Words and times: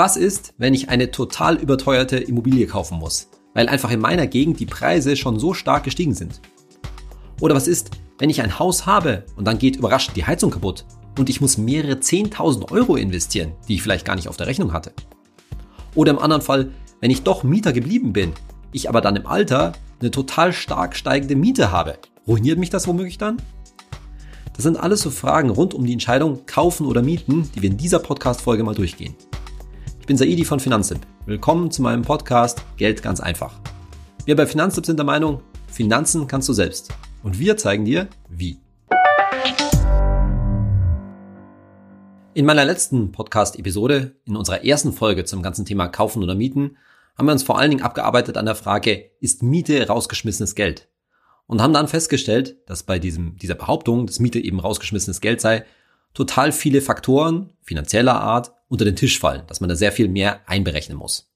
Was 0.00 0.16
ist, 0.16 0.54
wenn 0.56 0.72
ich 0.72 0.88
eine 0.88 1.10
total 1.10 1.56
überteuerte 1.56 2.16
Immobilie 2.16 2.66
kaufen 2.66 2.98
muss, 2.98 3.28
weil 3.52 3.68
einfach 3.68 3.90
in 3.90 4.00
meiner 4.00 4.26
Gegend 4.26 4.58
die 4.58 4.64
Preise 4.64 5.14
schon 5.14 5.38
so 5.38 5.52
stark 5.52 5.84
gestiegen 5.84 6.14
sind? 6.14 6.40
Oder 7.38 7.54
was 7.54 7.68
ist, 7.68 7.90
wenn 8.18 8.30
ich 8.30 8.40
ein 8.40 8.58
Haus 8.58 8.86
habe 8.86 9.26
und 9.36 9.44
dann 9.44 9.58
geht 9.58 9.76
überraschend 9.76 10.16
die 10.16 10.24
Heizung 10.24 10.50
kaputt 10.50 10.86
und 11.18 11.28
ich 11.28 11.42
muss 11.42 11.58
mehrere 11.58 11.96
10.000 11.96 12.72
Euro 12.72 12.96
investieren, 12.96 13.52
die 13.68 13.74
ich 13.74 13.82
vielleicht 13.82 14.06
gar 14.06 14.16
nicht 14.16 14.28
auf 14.28 14.38
der 14.38 14.46
Rechnung 14.46 14.72
hatte? 14.72 14.94
Oder 15.94 16.12
im 16.12 16.18
anderen 16.18 16.40
Fall, 16.40 16.70
wenn 17.00 17.10
ich 17.10 17.22
doch 17.22 17.42
Mieter 17.42 17.74
geblieben 17.74 18.14
bin, 18.14 18.32
ich 18.72 18.88
aber 18.88 19.02
dann 19.02 19.16
im 19.16 19.26
Alter 19.26 19.74
eine 20.00 20.10
total 20.10 20.54
stark 20.54 20.96
steigende 20.96 21.36
Miete 21.36 21.72
habe, 21.72 21.98
ruiniert 22.26 22.58
mich 22.58 22.70
das 22.70 22.88
womöglich 22.88 23.18
dann? 23.18 23.36
Das 24.54 24.62
sind 24.62 24.78
alles 24.78 25.02
so 25.02 25.10
Fragen 25.10 25.50
rund 25.50 25.74
um 25.74 25.84
die 25.84 25.92
Entscheidung 25.92 26.46
kaufen 26.46 26.86
oder 26.86 27.02
mieten, 27.02 27.50
die 27.54 27.60
wir 27.60 27.70
in 27.70 27.76
dieser 27.76 27.98
Podcast-Folge 27.98 28.64
mal 28.64 28.74
durchgehen. 28.74 29.14
Ich 30.10 30.12
bin 30.12 30.18
Saidi 30.18 30.44
von 30.44 30.58
Finanztipp. 30.58 31.06
Willkommen 31.24 31.70
zu 31.70 31.82
meinem 31.82 32.02
Podcast 32.02 32.64
Geld 32.76 33.00
ganz 33.00 33.20
einfach. 33.20 33.60
Wir 34.24 34.34
bei 34.34 34.44
Finanztipp 34.44 34.84
sind 34.84 34.96
der 34.96 35.06
Meinung, 35.06 35.40
Finanzen 35.68 36.26
kannst 36.26 36.48
du 36.48 36.52
selbst. 36.52 36.92
Und 37.22 37.38
wir 37.38 37.56
zeigen 37.56 37.84
dir, 37.84 38.08
wie. 38.28 38.58
In 42.34 42.44
meiner 42.44 42.64
letzten 42.64 43.12
Podcast-Episode, 43.12 44.16
in 44.24 44.34
unserer 44.34 44.64
ersten 44.64 44.92
Folge 44.92 45.26
zum 45.26 45.44
ganzen 45.44 45.64
Thema 45.64 45.86
Kaufen 45.86 46.24
oder 46.24 46.34
Mieten, 46.34 46.76
haben 47.16 47.26
wir 47.26 47.32
uns 47.32 47.44
vor 47.44 47.60
allen 47.60 47.70
Dingen 47.70 47.84
abgearbeitet 47.84 48.36
an 48.36 48.46
der 48.46 48.56
Frage, 48.56 49.12
ist 49.20 49.44
Miete 49.44 49.86
rausgeschmissenes 49.86 50.56
Geld? 50.56 50.88
Und 51.46 51.62
haben 51.62 51.72
dann 51.72 51.86
festgestellt, 51.86 52.56
dass 52.66 52.82
bei 52.82 52.98
diesem, 52.98 53.36
dieser 53.36 53.54
Behauptung, 53.54 54.06
dass 54.06 54.18
Miete 54.18 54.40
eben 54.40 54.58
rausgeschmissenes 54.58 55.20
Geld 55.20 55.40
sei, 55.40 55.64
total 56.14 56.52
viele 56.52 56.80
Faktoren 56.80 57.52
finanzieller 57.62 58.20
Art 58.20 58.52
unter 58.68 58.84
den 58.84 58.96
Tisch 58.96 59.18
fallen, 59.18 59.42
dass 59.46 59.60
man 59.60 59.68
da 59.68 59.76
sehr 59.76 59.92
viel 59.92 60.08
mehr 60.08 60.40
einberechnen 60.48 60.98
muss. 60.98 61.30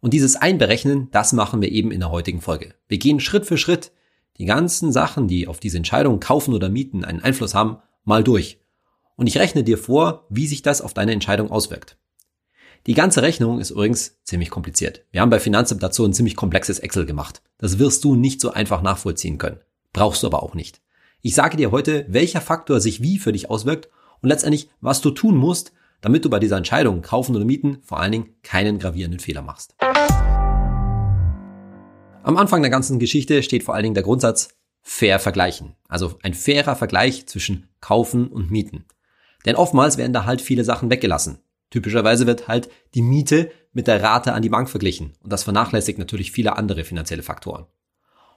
Und 0.00 0.12
dieses 0.12 0.36
Einberechnen, 0.36 1.08
das 1.12 1.32
machen 1.32 1.62
wir 1.62 1.70
eben 1.70 1.92
in 1.92 2.00
der 2.00 2.10
heutigen 2.10 2.40
Folge. 2.40 2.74
Wir 2.88 2.98
gehen 2.98 3.20
Schritt 3.20 3.46
für 3.46 3.56
Schritt 3.56 3.92
die 4.38 4.46
ganzen 4.46 4.92
Sachen, 4.92 5.28
die 5.28 5.46
auf 5.46 5.60
diese 5.60 5.76
Entscheidung 5.76 6.18
kaufen 6.18 6.54
oder 6.54 6.68
mieten 6.68 7.04
einen 7.04 7.20
Einfluss 7.20 7.54
haben, 7.54 7.78
mal 8.04 8.24
durch. 8.24 8.58
Und 9.16 9.26
ich 9.26 9.38
rechne 9.38 9.62
dir 9.62 9.78
vor, 9.78 10.26
wie 10.30 10.46
sich 10.46 10.62
das 10.62 10.80
auf 10.80 10.94
deine 10.94 11.12
Entscheidung 11.12 11.50
auswirkt. 11.50 11.96
Die 12.86 12.94
ganze 12.94 13.22
Rechnung 13.22 13.60
ist 13.60 13.70
übrigens 13.70 14.18
ziemlich 14.24 14.50
kompliziert. 14.50 15.04
Wir 15.12 15.20
haben 15.20 15.30
bei 15.30 15.38
Finanzamt 15.38 15.82
dazu 15.82 16.04
ein 16.04 16.14
ziemlich 16.14 16.34
komplexes 16.34 16.80
Excel 16.80 17.06
gemacht. 17.06 17.42
Das 17.58 17.78
wirst 17.78 18.02
du 18.02 18.16
nicht 18.16 18.40
so 18.40 18.50
einfach 18.50 18.82
nachvollziehen 18.82 19.38
können. 19.38 19.60
Brauchst 19.92 20.22
du 20.22 20.26
aber 20.26 20.42
auch 20.42 20.54
nicht. 20.54 20.80
Ich 21.20 21.36
sage 21.36 21.56
dir 21.56 21.70
heute, 21.70 22.06
welcher 22.08 22.40
Faktor 22.40 22.80
sich 22.80 23.00
wie 23.00 23.18
für 23.18 23.32
dich 23.32 23.48
auswirkt 23.48 23.88
und 24.22 24.28
letztendlich, 24.28 24.70
was 24.80 25.00
du 25.00 25.10
tun 25.10 25.36
musst, 25.36 25.72
damit 26.00 26.24
du 26.24 26.30
bei 26.30 26.38
dieser 26.38 26.56
Entscheidung, 26.56 27.02
kaufen 27.02 27.36
oder 27.36 27.44
mieten, 27.44 27.78
vor 27.82 28.00
allen 28.00 28.12
Dingen 28.12 28.34
keinen 28.42 28.78
gravierenden 28.78 29.20
Fehler 29.20 29.42
machst. 29.42 29.74
Am 32.24 32.36
Anfang 32.36 32.62
der 32.62 32.70
ganzen 32.70 32.98
Geschichte 32.98 33.42
steht 33.42 33.64
vor 33.64 33.74
allen 33.74 33.82
Dingen 33.82 33.94
der 33.94 34.04
Grundsatz 34.04 34.50
fair 34.80 35.18
vergleichen. 35.18 35.76
Also 35.88 36.18
ein 36.22 36.34
fairer 36.34 36.76
Vergleich 36.76 37.26
zwischen 37.26 37.68
kaufen 37.80 38.28
und 38.28 38.50
mieten. 38.50 38.84
Denn 39.44 39.56
oftmals 39.56 39.96
werden 39.96 40.12
da 40.12 40.24
halt 40.24 40.40
viele 40.40 40.64
Sachen 40.64 40.90
weggelassen. 40.90 41.38
Typischerweise 41.70 42.26
wird 42.26 42.48
halt 42.48 42.68
die 42.94 43.02
Miete 43.02 43.50
mit 43.72 43.86
der 43.86 44.02
Rate 44.02 44.34
an 44.34 44.42
die 44.42 44.50
Bank 44.50 44.68
verglichen 44.68 45.14
und 45.20 45.32
das 45.32 45.42
vernachlässigt 45.42 45.98
natürlich 45.98 46.30
viele 46.30 46.56
andere 46.56 46.84
finanzielle 46.84 47.22
Faktoren. 47.22 47.66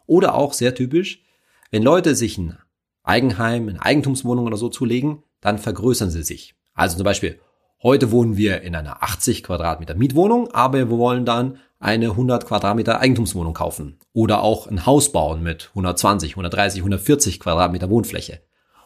Oder 0.08 0.36
auch 0.36 0.54
sehr 0.54 0.74
typisch, 0.74 1.24
wenn 1.70 1.84
Leute 1.84 2.16
sich 2.16 2.38
ein 2.38 2.58
Eigenheim, 3.06 3.70
eine 3.70 3.82
Eigentumswohnung 3.82 4.46
oder 4.46 4.58
so 4.58 4.70
zulegen, 4.70 5.24
dann 5.42 5.58
vergrößern 5.58 6.10
sie 6.10 6.24
sich. 6.24 6.56
Also 6.74 6.98
zum 6.98 7.06
Beispiel, 7.06 7.40
heute 7.84 8.12
wohnen 8.12 8.38
wir 8.38 8.62
in 8.62 8.76
einer 8.76 9.04
80 9.04 9.44
Quadratmeter 9.44 9.96
Mietwohnung, 9.96 10.52
aber 10.52 10.78
wir 10.78 10.90
wollen 10.90 11.26
dann 11.26 11.60
eine 11.80 12.10
100 12.12 12.46
Quadratmeter 12.46 13.00
Eigentumswohnung 13.00 13.54
kaufen. 13.54 14.00
Oder 14.14 14.42
auch 14.42 14.68
ein 14.68 14.86
Haus 14.86 15.12
bauen 15.12 15.44
mit 15.44 15.70
120, 15.70 16.32
130, 16.32 16.82
140 16.82 17.40
Quadratmeter 17.40 17.90
Wohnfläche. 17.90 18.42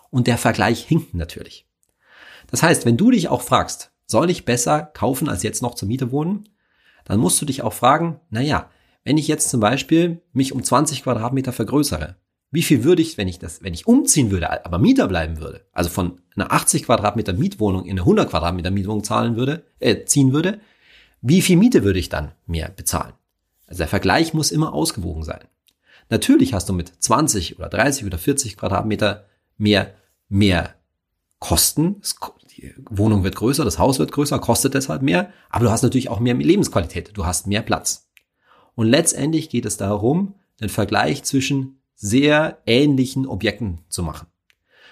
Und 0.09 0.27
der 0.27 0.37
Vergleich 0.37 0.83
hinkt 0.83 1.13
natürlich. 1.13 1.67
Das 2.51 2.63
heißt, 2.63 2.85
wenn 2.85 2.97
du 2.97 3.11
dich 3.11 3.29
auch 3.29 3.41
fragst, 3.41 3.91
soll 4.05 4.29
ich 4.29 4.45
besser 4.45 4.81
kaufen 4.81 5.29
als 5.29 5.43
jetzt 5.43 5.61
noch 5.61 5.75
zur 5.75 5.87
Miete 5.87 6.11
wohnen? 6.11 6.49
Dann 7.05 7.19
musst 7.19 7.41
du 7.41 7.45
dich 7.45 7.61
auch 7.61 7.73
fragen, 7.73 8.19
naja, 8.29 8.69
wenn 9.03 9.17
ich 9.17 9.27
jetzt 9.27 9.49
zum 9.49 9.59
Beispiel 9.59 10.21
mich 10.33 10.51
um 10.51 10.63
20 10.63 11.03
Quadratmeter 11.03 11.53
vergrößere, 11.53 12.15
wie 12.51 12.63
viel 12.63 12.83
würde 12.83 13.01
ich, 13.01 13.17
wenn 13.17 13.27
ich 13.27 13.39
das, 13.39 13.61
wenn 13.61 13.73
ich 13.73 13.87
umziehen 13.87 14.31
würde, 14.31 14.65
aber 14.65 14.79
Mieter 14.79 15.07
bleiben 15.07 15.39
würde, 15.39 15.65
also 15.71 15.89
von 15.89 16.19
einer 16.35 16.51
80 16.51 16.83
Quadratmeter 16.83 17.33
Mietwohnung 17.33 17.85
in 17.85 17.91
eine 17.91 18.01
100 18.01 18.29
Quadratmeter 18.29 18.71
Mietwohnung 18.71 19.03
zahlen 19.03 19.35
würde, 19.35 19.63
äh, 19.79 20.05
ziehen 20.05 20.33
würde, 20.33 20.59
wie 21.21 21.41
viel 21.41 21.57
Miete 21.57 21.83
würde 21.83 21.99
ich 21.99 22.09
dann 22.09 22.31
mehr 22.47 22.69
bezahlen? 22.69 23.13
Also 23.67 23.79
der 23.79 23.87
Vergleich 23.87 24.33
muss 24.33 24.51
immer 24.51 24.73
ausgewogen 24.73 25.23
sein. 25.23 25.41
Natürlich 26.09 26.53
hast 26.53 26.67
du 26.69 26.73
mit 26.73 26.91
20 26.99 27.59
oder 27.59 27.69
30 27.69 28.05
oder 28.05 28.17
40 28.17 28.57
Quadratmeter 28.57 29.25
mehr, 29.57 29.93
mehr 30.27 30.73
Kosten. 31.37 32.01
Die 32.57 32.73
Wohnung 32.89 33.23
wird 33.23 33.35
größer, 33.35 33.63
das 33.63 33.77
Haus 33.77 33.99
wird 33.99 34.11
größer, 34.11 34.39
kostet 34.39 34.73
deshalb 34.73 35.03
mehr, 35.03 35.31
aber 35.49 35.65
du 35.65 35.71
hast 35.71 35.83
natürlich 35.83 36.09
auch 36.09 36.19
mehr 36.19 36.33
Lebensqualität, 36.33 37.11
du 37.13 37.25
hast 37.25 37.45
mehr 37.45 37.61
Platz. 37.61 38.09
Und 38.73 38.87
letztendlich 38.87 39.49
geht 39.49 39.65
es 39.65 39.77
darum, 39.77 40.35
den 40.59 40.69
Vergleich 40.69 41.23
zwischen 41.23 41.78
sehr 42.01 42.59
ähnlichen 42.65 43.27
Objekten 43.27 43.79
zu 43.89 44.03
machen. 44.03 44.27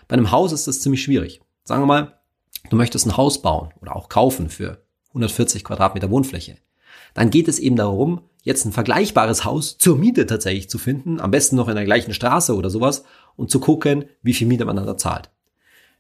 Bei 0.07 0.15
einem 0.15 0.31
Haus 0.31 0.51
ist 0.51 0.67
das 0.67 0.81
ziemlich 0.81 1.01
schwierig. 1.01 1.41
Sagen 1.63 1.81
wir 1.81 1.87
mal, 1.87 2.19
du 2.69 2.75
möchtest 2.75 3.05
ein 3.05 3.17
Haus 3.17 3.41
bauen 3.41 3.73
oder 3.81 3.95
auch 3.95 4.09
kaufen 4.09 4.49
für 4.49 4.83
140 5.09 5.63
Quadratmeter 5.63 6.11
Wohnfläche. 6.11 6.57
Dann 7.13 7.29
geht 7.29 7.47
es 7.47 7.59
eben 7.59 7.77
darum, 7.77 8.21
jetzt 8.43 8.65
ein 8.65 8.73
vergleichbares 8.73 9.45
Haus 9.45 9.77
zur 9.77 9.97
Miete 9.97 10.25
tatsächlich 10.25 10.69
zu 10.69 10.77
finden, 10.77 11.19
am 11.19 11.31
besten 11.31 11.55
noch 11.55 11.69
in 11.69 11.75
der 11.75 11.85
gleichen 11.85 12.13
Straße 12.13 12.55
oder 12.55 12.69
sowas 12.69 13.03
und 13.35 13.49
zu 13.49 13.59
gucken, 13.59 14.05
wie 14.21 14.33
viel 14.33 14.47
Miete 14.47 14.65
man 14.65 14.75
da 14.75 14.97
zahlt. 14.97 15.29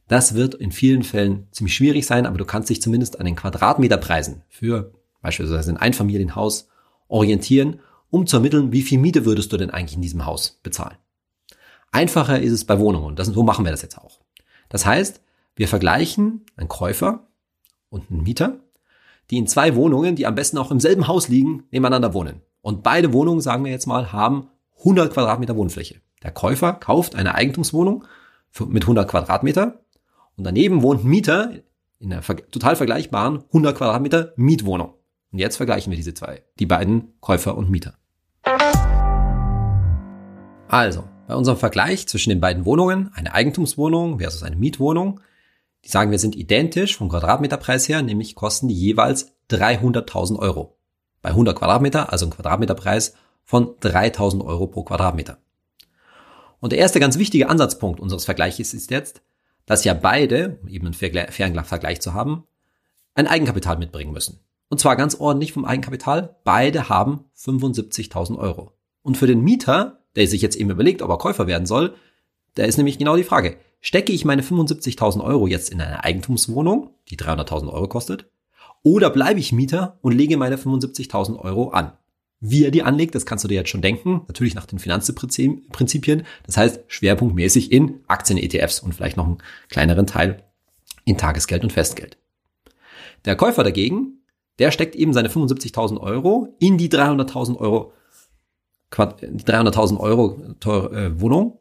Das 0.07 0.35
wird 0.35 0.55
in 0.55 0.71
vielen 0.71 1.03
Fällen 1.03 1.47
ziemlich 1.51 1.75
schwierig 1.75 2.05
sein, 2.05 2.25
aber 2.25 2.37
du 2.37 2.45
kannst 2.45 2.69
dich 2.69 2.81
zumindest 2.81 3.19
an 3.19 3.25
den 3.25 3.35
Quadratmeterpreisen 3.35 4.43
für 4.49 4.93
beispielsweise 5.21 5.71
ein 5.71 5.77
Einfamilienhaus 5.77 6.67
orientieren, 7.07 7.79
um 8.09 8.27
zu 8.27 8.37
ermitteln, 8.37 8.71
wie 8.71 8.81
viel 8.81 8.99
Miete 8.99 9.25
würdest 9.25 9.51
du 9.51 9.57
denn 9.57 9.69
eigentlich 9.69 9.95
in 9.95 10.01
diesem 10.01 10.25
Haus 10.25 10.59
bezahlen. 10.63 10.97
Einfacher 11.91 12.41
ist 12.41 12.51
es 12.51 12.65
bei 12.65 12.79
Wohnungen 12.79 13.15
das, 13.15 13.27
so 13.27 13.43
machen 13.43 13.65
wir 13.65 13.71
das 13.71 13.81
jetzt 13.81 13.97
auch. 13.97 14.19
Das 14.69 14.85
heißt, 14.85 15.21
wir 15.55 15.67
vergleichen 15.67 16.45
einen 16.55 16.67
Käufer 16.67 17.27
und 17.89 18.11
einen 18.11 18.23
Mieter, 18.23 18.59
die 19.29 19.37
in 19.37 19.47
zwei 19.47 19.75
Wohnungen, 19.75 20.15
die 20.15 20.25
am 20.25 20.35
besten 20.35 20.57
auch 20.57 20.71
im 20.71 20.79
selben 20.79 21.07
Haus 21.07 21.27
liegen, 21.27 21.63
nebeneinander 21.71 22.13
wohnen. 22.13 22.41
Und 22.61 22.83
beide 22.83 23.13
Wohnungen, 23.13 23.41
sagen 23.41 23.63
wir 23.63 23.71
jetzt 23.71 23.87
mal, 23.87 24.11
haben 24.11 24.49
100 24.79 25.13
Quadratmeter 25.13 25.55
Wohnfläche. 25.55 26.01
Der 26.23 26.31
Käufer 26.31 26.73
kauft 26.73 27.15
eine 27.15 27.35
Eigentumswohnung 27.35 28.03
mit 28.67 28.83
100 28.83 29.07
Quadratmeter 29.07 29.81
und 30.35 30.43
daneben 30.43 30.81
wohnt 30.81 31.03
ein 31.03 31.09
Mieter 31.09 31.51
in 31.99 32.13
einer 32.13 32.21
total 32.23 32.75
vergleichbaren 32.75 33.43
100 33.47 33.77
Quadratmeter 33.77 34.33
Mietwohnung. 34.35 34.93
Und 35.31 35.39
jetzt 35.39 35.57
vergleichen 35.57 35.91
wir 35.91 35.97
diese 35.97 36.13
zwei, 36.13 36.43
die 36.59 36.65
beiden 36.65 37.13
Käufer 37.19 37.57
und 37.57 37.69
Mieter. 37.69 37.96
Also, 40.67 41.05
bei 41.27 41.35
unserem 41.35 41.57
Vergleich 41.57 42.07
zwischen 42.07 42.29
den 42.29 42.41
beiden 42.41 42.65
Wohnungen, 42.65 43.11
eine 43.13 43.33
Eigentumswohnung 43.33 44.19
versus 44.19 44.43
eine 44.43 44.55
Mietwohnung, 44.55 45.21
die 45.85 45.89
sagen 45.89 46.11
wir 46.11 46.19
sind 46.19 46.35
identisch 46.35 46.97
vom 46.97 47.09
Quadratmeterpreis 47.09 47.87
her, 47.87 48.01
nämlich 48.01 48.35
kosten 48.35 48.67
die 48.67 48.75
jeweils 48.75 49.33
300.000 49.49 50.37
Euro. 50.39 50.77
Bei 51.21 51.29
100 51.29 51.57
Quadratmeter, 51.57 52.11
also 52.11 52.25
ein 52.25 52.31
Quadratmeterpreis 52.31 53.13
von 53.43 53.75
3.000 53.79 54.45
Euro 54.45 54.67
pro 54.67 54.83
Quadratmeter. 54.83 55.37
Und 56.59 56.71
der 56.73 56.79
erste 56.79 56.99
ganz 56.99 57.17
wichtige 57.17 57.49
Ansatzpunkt 57.49 57.99
unseres 57.99 58.25
Vergleiches 58.25 58.73
ist 58.73 58.91
jetzt, 58.91 59.21
dass 59.65 59.83
ja 59.83 59.93
beide, 59.93 60.59
um 60.61 60.67
eben 60.67 60.87
einen 60.87 60.93
fairen 60.93 61.63
Vergleich 61.63 62.01
zu 62.01 62.13
haben, 62.13 62.43
ein 63.15 63.27
Eigenkapital 63.27 63.77
mitbringen 63.77 64.11
müssen. 64.11 64.39
Und 64.69 64.79
zwar 64.79 64.95
ganz 64.95 65.15
ordentlich 65.15 65.53
vom 65.53 65.65
Eigenkapital. 65.65 66.35
Beide 66.43 66.89
haben 66.89 67.25
75.000 67.37 68.37
Euro. 68.37 68.73
Und 69.01 69.17
für 69.17 69.27
den 69.27 69.41
Mieter, 69.41 70.03
der 70.15 70.27
sich 70.27 70.41
jetzt 70.41 70.55
eben 70.55 70.69
überlegt, 70.69 71.01
ob 71.01 71.09
er 71.09 71.17
Käufer 71.17 71.47
werden 71.47 71.65
soll, 71.65 71.95
da 72.55 72.63
ist 72.63 72.77
nämlich 72.77 72.97
genau 72.97 73.15
die 73.15 73.23
Frage, 73.23 73.57
stecke 73.81 74.11
ich 74.11 74.25
meine 74.25 74.41
75.000 74.41 75.23
Euro 75.23 75.47
jetzt 75.47 75.69
in 75.69 75.81
eine 75.81 76.03
Eigentumswohnung, 76.03 76.91
die 77.09 77.17
300.000 77.17 77.71
Euro 77.71 77.87
kostet, 77.87 78.29
oder 78.83 79.09
bleibe 79.09 79.39
ich 79.39 79.51
Mieter 79.51 79.99
und 80.01 80.13
lege 80.13 80.37
meine 80.37 80.57
75.000 80.57 81.37
Euro 81.39 81.69
an? 81.69 81.91
Wie 82.39 82.63
er 82.63 82.71
die 82.71 82.83
anlegt, 82.83 83.15
das 83.15 83.25
kannst 83.25 83.43
du 83.43 83.47
dir 83.47 83.55
jetzt 83.55 83.69
schon 83.69 83.81
denken. 83.81 84.21
Natürlich 84.27 84.53
nach 84.53 84.67
den 84.67 84.77
Finanzprinzipien. 84.77 86.23
Das 86.45 86.55
heißt, 86.55 86.83
schwerpunktmäßig 86.87 87.71
in 87.71 88.01
Aktien-ETFs 88.07 88.79
und 88.79 88.93
vielleicht 88.93 89.17
noch 89.17 89.25
einen 89.25 89.39
kleineren 89.69 90.05
Teil 90.05 90.43
in 91.03 91.17
Tagesgeld 91.17 91.63
und 91.63 91.73
Festgeld. 91.73 92.17
Der 93.25 93.35
Käufer 93.35 93.63
dagegen, 93.63 94.21
der 94.59 94.71
steckt 94.71 94.95
eben 94.95 95.13
seine 95.13 95.29
75.000 95.29 95.99
Euro 95.99 96.55
in 96.59 96.77
die 96.77 96.89
300.000 96.89 97.57
Euro, 97.57 97.93
300.000 98.91 99.99
Euro 99.99 100.39
teure 100.59 100.95
äh, 100.95 101.21
Wohnung 101.21 101.59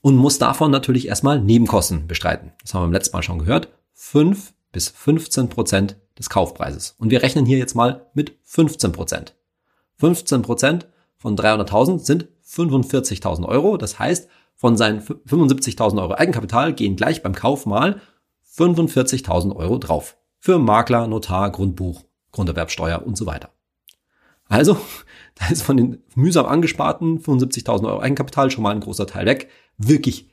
und 0.00 0.16
muss 0.16 0.38
davon 0.38 0.70
natürlich 0.70 1.08
erstmal 1.08 1.40
Nebenkosten 1.40 2.06
bestreiten. 2.06 2.52
Das 2.62 2.74
haben 2.74 2.82
wir 2.82 2.86
beim 2.86 2.92
letzten 2.92 3.16
Mal 3.16 3.22
schon 3.22 3.38
gehört. 3.38 3.68
5 3.94 4.52
bis 4.72 4.88
15 4.88 5.48
Prozent 5.48 5.96
des 6.18 6.30
Kaufpreises. 6.30 6.94
Und 6.98 7.10
wir 7.10 7.22
rechnen 7.22 7.46
hier 7.46 7.58
jetzt 7.58 7.74
mal 7.74 8.06
mit 8.12 8.36
15 8.42 8.92
Prozent. 8.92 9.34
15 9.96 10.42
Prozent 10.42 10.88
von 11.16 11.36
300.000 11.36 12.00
sind 12.00 12.28
45.000 12.46 13.46
Euro. 13.46 13.76
Das 13.76 13.98
heißt, 13.98 14.28
von 14.56 14.76
seinen 14.76 15.00
75.000 15.00 16.00
Euro 16.00 16.14
Eigenkapital 16.14 16.74
gehen 16.74 16.96
gleich 16.96 17.22
beim 17.22 17.34
Kauf 17.34 17.66
mal 17.66 18.00
45.000 18.56 19.56
Euro 19.56 19.78
drauf. 19.78 20.16
Für 20.38 20.58
Makler, 20.58 21.06
Notar, 21.06 21.50
Grundbuch, 21.50 22.04
Grunderwerbsteuer 22.32 23.04
und 23.04 23.16
so 23.16 23.26
weiter. 23.26 23.50
Also, 24.48 24.76
da 25.38 25.48
ist 25.48 25.62
von 25.62 25.76
den 25.76 26.02
mühsam 26.14 26.46
angesparten 26.46 27.20
75.000 27.20 27.86
Euro 27.86 28.00
Eigenkapital 28.00 28.50
schon 28.50 28.62
mal 28.62 28.74
ein 28.74 28.80
großer 28.80 29.06
Teil 29.06 29.26
weg. 29.26 29.48
Wirklich 29.78 30.30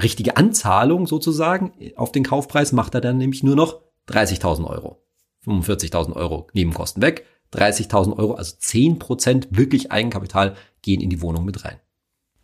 richtige 0.00 0.36
Anzahlung 0.36 1.06
sozusagen 1.06 1.72
auf 1.96 2.12
den 2.12 2.24
Kaufpreis 2.24 2.72
macht 2.72 2.94
er 2.94 3.00
dann 3.00 3.18
nämlich 3.18 3.42
nur 3.42 3.56
noch 3.56 3.80
30.000 4.08 4.66
Euro. 4.66 5.02
45.000 5.44 6.14
Euro 6.14 6.48
Nebenkosten 6.52 7.02
weg, 7.02 7.24
30.000 7.54 8.16
Euro, 8.16 8.34
also 8.34 8.56
10% 8.56 9.46
wirklich 9.50 9.90
Eigenkapital 9.90 10.56
gehen 10.82 11.00
in 11.00 11.10
die 11.10 11.22
Wohnung 11.22 11.44
mit 11.44 11.64
rein. 11.64 11.78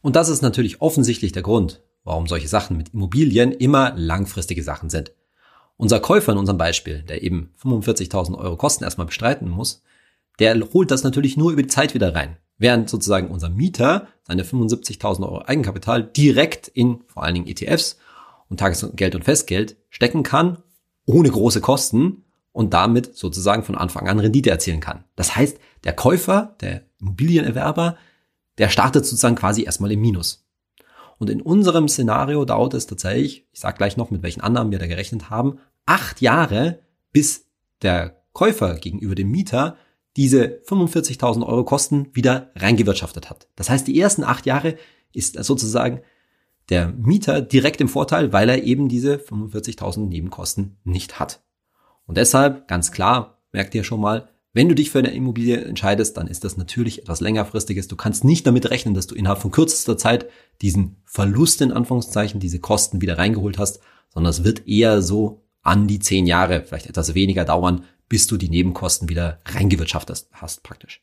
Und 0.00 0.16
das 0.16 0.28
ist 0.28 0.42
natürlich 0.42 0.80
offensichtlich 0.80 1.32
der 1.32 1.42
Grund, 1.42 1.82
warum 2.04 2.26
solche 2.26 2.48
Sachen 2.48 2.76
mit 2.76 2.94
Immobilien 2.94 3.52
immer 3.52 3.92
langfristige 3.96 4.62
Sachen 4.62 4.90
sind. 4.90 5.12
Unser 5.76 6.00
Käufer 6.00 6.32
in 6.32 6.38
unserem 6.38 6.58
Beispiel, 6.58 7.02
der 7.02 7.22
eben 7.22 7.52
45.000 7.62 8.38
Euro 8.38 8.56
Kosten 8.56 8.84
erstmal 8.84 9.06
bestreiten 9.06 9.48
muss, 9.48 9.82
der 10.38 10.60
holt 10.72 10.90
das 10.90 11.04
natürlich 11.04 11.36
nur 11.36 11.52
über 11.52 11.62
die 11.62 11.68
Zeit 11.68 11.94
wieder 11.94 12.14
rein. 12.14 12.36
Während 12.56 12.88
sozusagen 12.88 13.28
unser 13.28 13.48
Mieter 13.48 14.08
seine 14.22 14.44
75.000 14.44 15.22
Euro 15.22 15.42
Eigenkapital 15.44 16.04
direkt 16.04 16.68
in 16.68 17.00
vor 17.06 17.24
allen 17.24 17.34
Dingen 17.34 17.46
ETFs 17.46 17.98
und 18.48 18.60
Tagesgeld 18.60 19.14
und 19.14 19.24
Festgeld 19.24 19.76
stecken 19.90 20.22
kann, 20.22 20.62
ohne 21.06 21.30
große 21.30 21.60
Kosten 21.60 22.24
und 22.52 22.72
damit 22.72 23.16
sozusagen 23.16 23.64
von 23.64 23.74
Anfang 23.74 24.08
an 24.08 24.20
Rendite 24.20 24.50
erzielen 24.50 24.80
kann. 24.80 25.04
Das 25.16 25.34
heißt, 25.34 25.58
der 25.82 25.92
Käufer, 25.92 26.56
der 26.60 26.82
Immobilienerwerber, 27.00 27.96
der 28.58 28.68
startet 28.68 29.04
sozusagen 29.04 29.34
quasi 29.34 29.64
erstmal 29.64 29.90
im 29.90 30.00
Minus. 30.00 30.46
Und 31.18 31.30
in 31.30 31.42
unserem 31.42 31.88
Szenario 31.88 32.44
dauert 32.44 32.74
es 32.74 32.86
tatsächlich, 32.86 33.46
ich 33.52 33.60
sage 33.60 33.76
gleich 33.76 33.96
noch, 33.96 34.10
mit 34.10 34.22
welchen 34.22 34.40
Annahmen 34.40 34.72
wir 34.72 34.78
da 34.78 34.86
gerechnet 34.86 35.30
haben, 35.30 35.58
acht 35.86 36.20
Jahre, 36.20 36.80
bis 37.12 37.46
der 37.82 38.22
Käufer 38.32 38.76
gegenüber 38.76 39.14
dem 39.14 39.30
Mieter 39.30 39.76
diese 40.16 40.60
45.000 40.66 41.44
Euro 41.44 41.64
Kosten 41.64 42.08
wieder 42.12 42.50
reingewirtschaftet 42.56 43.30
hat. 43.30 43.48
Das 43.56 43.70
heißt, 43.70 43.86
die 43.86 43.98
ersten 43.98 44.24
acht 44.24 44.46
Jahre 44.46 44.76
ist 45.12 45.42
sozusagen 45.42 46.00
der 46.70 46.88
Mieter 46.88 47.40
direkt 47.42 47.80
im 47.80 47.88
Vorteil, 47.88 48.32
weil 48.32 48.48
er 48.48 48.62
eben 48.62 48.88
diese 48.88 49.16
45.000 49.16 50.06
Nebenkosten 50.06 50.78
nicht 50.84 51.18
hat. 51.18 51.42
Und 52.06 52.16
deshalb, 52.16 52.68
ganz 52.68 52.92
klar, 52.92 53.42
merkt 53.52 53.74
ihr 53.74 53.84
schon 53.84 54.00
mal, 54.00 54.30
wenn 54.52 54.68
du 54.68 54.74
dich 54.76 54.90
für 54.90 55.00
eine 55.00 55.12
Immobilie 55.12 55.60
entscheidest, 55.62 56.16
dann 56.16 56.28
ist 56.28 56.44
das 56.44 56.56
natürlich 56.56 57.00
etwas 57.02 57.20
längerfristiges. 57.20 57.88
Du 57.88 57.96
kannst 57.96 58.22
nicht 58.22 58.46
damit 58.46 58.70
rechnen, 58.70 58.94
dass 58.94 59.08
du 59.08 59.16
innerhalb 59.16 59.40
von 59.40 59.50
kürzester 59.50 59.98
Zeit 59.98 60.28
diesen 60.62 61.02
Verlust 61.04 61.60
in 61.60 61.72
Anführungszeichen, 61.72 62.38
diese 62.38 62.60
Kosten 62.60 63.00
wieder 63.00 63.18
reingeholt 63.18 63.58
hast, 63.58 63.80
sondern 64.10 64.30
es 64.30 64.44
wird 64.44 64.68
eher 64.68 65.02
so 65.02 65.42
an 65.62 65.88
die 65.88 65.98
zehn 65.98 66.26
Jahre, 66.26 66.62
vielleicht 66.62 66.86
etwas 66.86 67.14
weniger 67.14 67.44
dauern, 67.44 67.84
bis 68.08 68.26
du 68.26 68.36
die 68.36 68.48
Nebenkosten 68.48 69.08
wieder 69.08 69.40
reingewirtschaftet 69.46 70.26
hast 70.32 70.62
praktisch. 70.62 71.02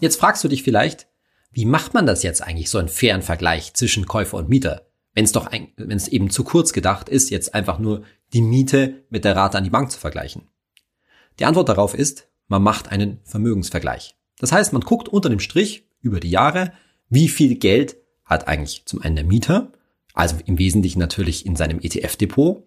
Jetzt 0.00 0.16
fragst 0.16 0.42
du 0.44 0.48
dich 0.48 0.62
vielleicht, 0.62 1.06
wie 1.50 1.64
macht 1.64 1.94
man 1.94 2.04
das 2.04 2.22
jetzt 2.22 2.42
eigentlich, 2.42 2.68
so 2.68 2.78
einen 2.78 2.88
fairen 2.88 3.22
Vergleich 3.22 3.74
zwischen 3.74 4.06
Käufer 4.06 4.38
und 4.38 4.48
Mieter? 4.48 4.86
Wenn 5.14 5.24
es 5.24 5.32
doch, 5.32 5.50
wenn 5.52 5.96
es 5.96 6.08
eben 6.08 6.30
zu 6.30 6.42
kurz 6.42 6.72
gedacht 6.72 7.08
ist, 7.08 7.30
jetzt 7.30 7.54
einfach 7.54 7.78
nur 7.78 8.02
die 8.32 8.42
Miete 8.42 9.04
mit 9.08 9.24
der 9.24 9.36
Rate 9.36 9.58
an 9.58 9.64
die 9.64 9.70
Bank 9.70 9.92
zu 9.92 9.98
vergleichen. 9.98 10.48
Die 11.38 11.44
Antwort 11.44 11.68
darauf 11.68 11.94
ist, 11.94 12.28
man 12.48 12.62
macht 12.62 12.90
einen 12.90 13.20
Vermögensvergleich. 13.22 14.16
Das 14.38 14.50
heißt, 14.50 14.72
man 14.72 14.82
guckt 14.82 15.08
unter 15.08 15.28
dem 15.28 15.40
Strich 15.40 15.88
über 16.00 16.18
die 16.18 16.30
Jahre, 16.30 16.72
wie 17.08 17.28
viel 17.28 17.54
Geld 17.56 17.96
hat 18.24 18.48
eigentlich 18.48 18.82
zum 18.86 19.00
einen 19.02 19.16
der 19.16 19.24
Mieter, 19.24 19.72
also 20.12 20.36
im 20.44 20.58
Wesentlichen 20.58 20.98
natürlich 20.98 21.46
in 21.46 21.56
seinem 21.56 21.78
ETF-Depot, 21.80 22.66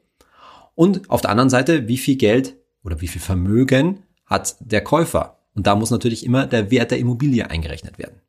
und 0.78 1.10
auf 1.10 1.22
der 1.22 1.32
anderen 1.32 1.50
Seite, 1.50 1.88
wie 1.88 1.98
viel 1.98 2.18
Geld 2.18 2.56
oder 2.84 3.02
wie 3.02 3.08
viel 3.08 3.20
Vermögen 3.20 4.04
hat 4.28 4.58
der 4.60 4.84
Käufer? 4.84 5.40
Und 5.56 5.66
da 5.66 5.76
muss 5.76 5.90
natürlich 5.90 6.24
immer 6.24 6.46
der 6.46 6.70
Wert 6.70 6.92
der 6.92 7.00
Immobilie 7.00 7.50
eingerechnet 7.50 7.98
werden. 7.98 8.22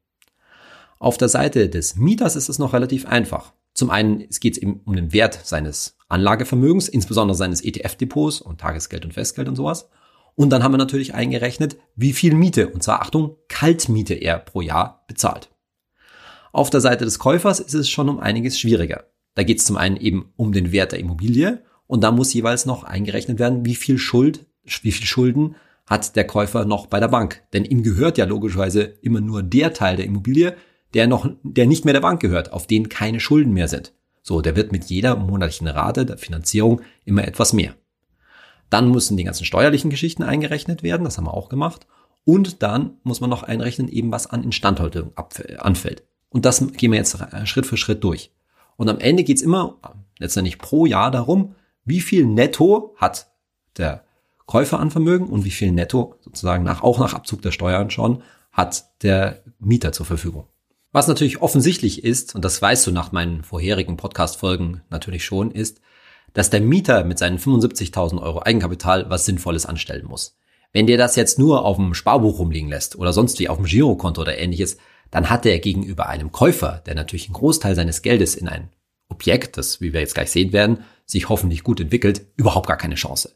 Auf 0.98 1.18
der 1.18 1.28
Seite 1.28 1.68
des 1.68 1.96
Mieters 1.96 2.36
ist 2.36 2.48
es 2.48 2.58
noch 2.58 2.72
relativ 2.72 3.04
einfach. 3.04 3.52
Zum 3.74 3.90
einen 3.90 4.20
geht 4.40 4.56
es 4.56 4.62
eben 4.62 4.80
um 4.86 4.96
den 4.96 5.12
Wert 5.12 5.38
seines 5.44 5.98
Anlagevermögens, 6.08 6.88
insbesondere 6.88 7.36
seines 7.36 7.62
ETF-Depots 7.62 8.40
und 8.40 8.62
Tagesgeld 8.62 9.04
und 9.04 9.12
Festgeld 9.12 9.48
und 9.48 9.56
sowas. 9.56 9.90
Und 10.34 10.48
dann 10.48 10.62
haben 10.62 10.72
wir 10.72 10.78
natürlich 10.78 11.12
eingerechnet, 11.12 11.76
wie 11.96 12.14
viel 12.14 12.32
Miete, 12.32 12.70
und 12.70 12.82
zwar 12.82 13.02
Achtung, 13.02 13.36
Kaltmiete 13.48 14.14
er 14.14 14.38
pro 14.38 14.62
Jahr 14.62 15.04
bezahlt. 15.06 15.50
Auf 16.52 16.70
der 16.70 16.80
Seite 16.80 17.04
des 17.04 17.18
Käufers 17.18 17.60
ist 17.60 17.74
es 17.74 17.90
schon 17.90 18.08
um 18.08 18.20
einiges 18.20 18.58
schwieriger. 18.58 19.04
Da 19.34 19.42
geht 19.42 19.58
es 19.58 19.66
zum 19.66 19.76
einen 19.76 19.98
eben 19.98 20.32
um 20.36 20.52
den 20.52 20.72
Wert 20.72 20.92
der 20.92 20.98
Immobilie 20.98 21.62
und 21.88 22.04
da 22.04 22.12
muss 22.12 22.32
jeweils 22.32 22.66
noch 22.66 22.84
eingerechnet 22.84 23.40
werden, 23.40 23.64
wie 23.64 23.74
viel 23.74 23.98
Schuld, 23.98 24.46
wie 24.82 24.92
viel 24.92 25.06
Schulden 25.06 25.56
hat 25.86 26.14
der 26.14 26.26
Käufer 26.26 26.64
noch 26.66 26.86
bei 26.86 27.00
der 27.00 27.08
Bank. 27.08 27.42
Denn 27.52 27.64
ihm 27.64 27.82
gehört 27.82 28.18
ja 28.18 28.26
logischerweise 28.26 28.82
immer 29.00 29.20
nur 29.20 29.42
der 29.42 29.72
Teil 29.72 29.96
der 29.96 30.04
Immobilie, 30.04 30.54
der 30.94 31.06
noch, 31.06 31.28
der 31.42 31.66
nicht 31.66 31.84
mehr 31.84 31.94
der 31.94 32.02
Bank 32.02 32.20
gehört, 32.20 32.52
auf 32.52 32.66
den 32.66 32.90
keine 32.90 33.20
Schulden 33.20 33.54
mehr 33.54 33.68
sind. 33.68 33.94
So, 34.22 34.42
der 34.42 34.54
wird 34.54 34.70
mit 34.70 34.84
jeder 34.84 35.16
monatlichen 35.16 35.66
Rate 35.66 36.04
der 36.04 36.18
Finanzierung 36.18 36.82
immer 37.06 37.26
etwas 37.26 37.54
mehr. 37.54 37.74
Dann 38.68 38.90
müssen 38.90 39.16
die 39.16 39.24
ganzen 39.24 39.46
steuerlichen 39.46 39.88
Geschichten 39.88 40.22
eingerechnet 40.22 40.82
werden, 40.82 41.04
das 41.04 41.16
haben 41.16 41.24
wir 41.24 41.34
auch 41.34 41.48
gemacht. 41.48 41.86
Und 42.26 42.62
dann 42.62 42.98
muss 43.02 43.22
man 43.22 43.30
noch 43.30 43.42
einrechnen, 43.42 43.88
eben 43.88 44.12
was 44.12 44.26
an 44.26 44.44
Instandhaltung 44.44 45.12
anfällt. 45.16 46.02
Und 46.28 46.44
das 46.44 46.58
gehen 46.72 46.92
wir 46.92 46.98
jetzt 46.98 47.16
Schritt 47.44 47.64
für 47.64 47.78
Schritt 47.78 48.04
durch. 48.04 48.30
Und 48.76 48.90
am 48.90 48.98
Ende 48.98 49.24
geht's 49.24 49.40
immer 49.40 49.78
letztendlich 50.18 50.58
pro 50.58 50.84
Jahr 50.84 51.10
darum, 51.10 51.54
wie 51.88 52.00
viel 52.00 52.26
netto 52.26 52.94
hat 52.96 53.30
der 53.76 54.04
Käufer 54.46 54.80
an 54.80 54.90
Vermögen 54.90 55.28
und 55.28 55.44
wie 55.44 55.50
viel 55.50 55.72
netto 55.72 56.14
sozusagen 56.20 56.64
nach, 56.64 56.82
auch 56.82 56.98
nach 56.98 57.14
Abzug 57.14 57.42
der 57.42 57.52
Steuern 57.52 57.90
schon 57.90 58.22
hat 58.52 59.02
der 59.02 59.42
Mieter 59.58 59.92
zur 59.92 60.06
Verfügung. 60.06 60.46
Was 60.90 61.06
natürlich 61.06 61.42
offensichtlich 61.42 62.02
ist, 62.02 62.34
und 62.34 62.44
das 62.44 62.62
weißt 62.62 62.86
du 62.86 62.92
nach 62.92 63.12
meinen 63.12 63.42
vorherigen 63.42 63.96
Podcast-Folgen 63.96 64.82
natürlich 64.88 65.24
schon, 65.24 65.50
ist, 65.50 65.80
dass 66.32 66.50
der 66.50 66.60
Mieter 66.60 67.04
mit 67.04 67.18
seinen 67.18 67.38
75.000 67.38 68.20
Euro 68.22 68.42
Eigenkapital 68.42 69.10
was 69.10 69.26
Sinnvolles 69.26 69.66
anstellen 69.66 70.06
muss. 70.06 70.38
Wenn 70.72 70.86
der 70.86 70.98
das 70.98 71.16
jetzt 71.16 71.38
nur 71.38 71.64
auf 71.64 71.76
dem 71.76 71.94
Sparbuch 71.94 72.38
rumliegen 72.38 72.68
lässt 72.68 72.96
oder 72.96 73.12
sonst 73.12 73.38
wie 73.38 73.48
auf 73.48 73.58
dem 73.58 73.66
Girokonto 73.66 74.20
oder 74.22 74.38
ähnliches, 74.38 74.78
dann 75.10 75.30
hat 75.30 75.46
er 75.46 75.58
gegenüber 75.58 76.08
einem 76.08 76.32
Käufer, 76.32 76.82
der 76.86 76.94
natürlich 76.94 77.26
einen 77.26 77.34
Großteil 77.34 77.74
seines 77.74 78.02
Geldes 78.02 78.34
in 78.34 78.48
ein 78.48 78.70
Objekt, 79.08 79.56
das, 79.56 79.80
wie 79.80 79.92
wir 79.92 80.00
jetzt 80.00 80.14
gleich 80.14 80.30
sehen 80.30 80.52
werden, 80.52 80.84
sich 81.08 81.28
hoffentlich 81.28 81.64
gut 81.64 81.80
entwickelt, 81.80 82.26
überhaupt 82.36 82.68
gar 82.68 82.76
keine 82.76 82.94
Chance. 82.94 83.34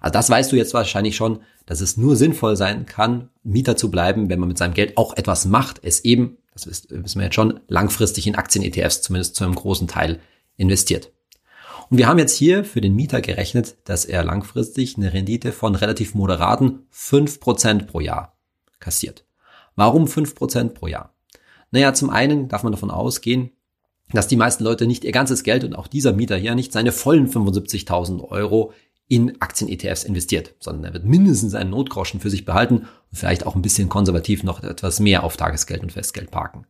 Also 0.00 0.12
das 0.12 0.28
weißt 0.28 0.52
du 0.52 0.56
jetzt 0.56 0.74
wahrscheinlich 0.74 1.16
schon, 1.16 1.40
dass 1.64 1.80
es 1.80 1.96
nur 1.96 2.16
sinnvoll 2.16 2.56
sein 2.56 2.84
kann, 2.84 3.30
Mieter 3.42 3.76
zu 3.76 3.90
bleiben, 3.90 4.28
wenn 4.28 4.38
man 4.38 4.48
mit 4.48 4.58
seinem 4.58 4.74
Geld 4.74 4.98
auch 4.98 5.16
etwas 5.16 5.46
macht, 5.46 5.80
es 5.82 6.04
eben, 6.04 6.36
das 6.52 6.66
wissen 6.66 7.18
wir 7.18 7.24
jetzt 7.24 7.34
schon, 7.34 7.60
langfristig 7.68 8.26
in 8.26 8.34
Aktien-ETFs 8.34 9.00
zumindest 9.00 9.36
zu 9.36 9.44
einem 9.44 9.54
großen 9.54 9.88
Teil 9.88 10.20
investiert. 10.56 11.10
Und 11.88 11.98
wir 11.98 12.08
haben 12.08 12.18
jetzt 12.18 12.36
hier 12.36 12.64
für 12.64 12.80
den 12.80 12.94
Mieter 12.94 13.20
gerechnet, 13.20 13.76
dass 13.84 14.04
er 14.04 14.24
langfristig 14.24 14.96
eine 14.96 15.12
Rendite 15.12 15.52
von 15.52 15.74
relativ 15.74 16.14
moderaten 16.14 16.86
5% 16.92 17.86
pro 17.86 18.00
Jahr 18.00 18.36
kassiert. 18.80 19.24
Warum 19.76 20.06
5% 20.06 20.70
pro 20.70 20.86
Jahr? 20.86 21.14
Naja, 21.70 21.94
zum 21.94 22.10
einen 22.10 22.48
darf 22.48 22.62
man 22.62 22.72
davon 22.72 22.90
ausgehen, 22.90 23.50
dass 24.14 24.28
die 24.28 24.36
meisten 24.36 24.64
Leute 24.64 24.86
nicht 24.86 25.04
ihr 25.04 25.12
ganzes 25.12 25.42
Geld 25.42 25.64
und 25.64 25.74
auch 25.74 25.86
dieser 25.86 26.12
Mieter 26.12 26.36
hier 26.36 26.54
nicht 26.54 26.72
seine 26.72 26.92
vollen 26.92 27.28
75.000 27.28 28.28
Euro 28.28 28.72
in 29.08 29.40
Aktien-ETFs 29.40 30.04
investiert, 30.04 30.54
sondern 30.60 30.84
er 30.84 30.94
wird 30.94 31.04
mindestens 31.04 31.54
einen 31.54 31.70
Notgroschen 31.70 32.20
für 32.20 32.30
sich 32.30 32.44
behalten 32.44 32.78
und 32.78 32.88
vielleicht 33.12 33.46
auch 33.46 33.54
ein 33.54 33.62
bisschen 33.62 33.88
konservativ 33.88 34.42
noch 34.42 34.62
etwas 34.62 35.00
mehr 35.00 35.24
auf 35.24 35.36
Tagesgeld 35.36 35.82
und 35.82 35.92
Festgeld 35.92 36.30
parken. 36.30 36.66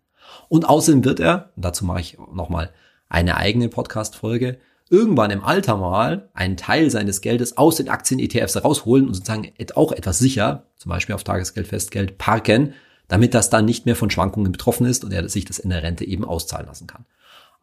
Und 0.49 0.69
außerdem 0.69 1.05
wird 1.05 1.21
er, 1.21 1.53
dazu 1.57 1.85
mache 1.85 2.01
ich 2.01 2.19
nochmal 2.33 2.71
eine 3.09 3.37
eigene 3.37 3.69
Podcast-Folge, 3.69 4.59
irgendwann 4.91 5.31
im 5.31 5.45
Alter 5.45 5.77
mal 5.77 6.29
einen 6.35 6.57
Teil 6.57 6.91
seines 6.91 7.21
Geldes 7.21 7.57
aus 7.57 7.77
den 7.77 7.89
Aktien-ETFs 7.89 8.63
rausholen 8.63 9.07
und 9.07 9.15
sozusagen 9.15 9.53
auch 9.75 9.93
etwas 9.93 10.19
sicher, 10.19 10.67
zum 10.77 10.91
Beispiel 10.91 11.15
auf 11.15 11.25
Tagesgeld, 11.25 11.69
Festgeld, 11.69 12.19
parken, 12.19 12.75
damit 13.09 13.35
das 13.35 13.51
dann 13.51 13.65
nicht 13.65 13.87
mehr 13.87 13.97
von 13.97 14.11
Schwankungen 14.11 14.53
betroffen 14.53 14.87
ist 14.87 15.05
und 15.05 15.13
er 15.13 15.29
sich 15.29 15.45
das 15.45 15.59
in 15.59 15.71
der 15.71 15.83
Rente 15.83 16.05
eben 16.05 16.25
auszahlen 16.25 16.67
lassen 16.67 16.87
kann. 16.87 17.05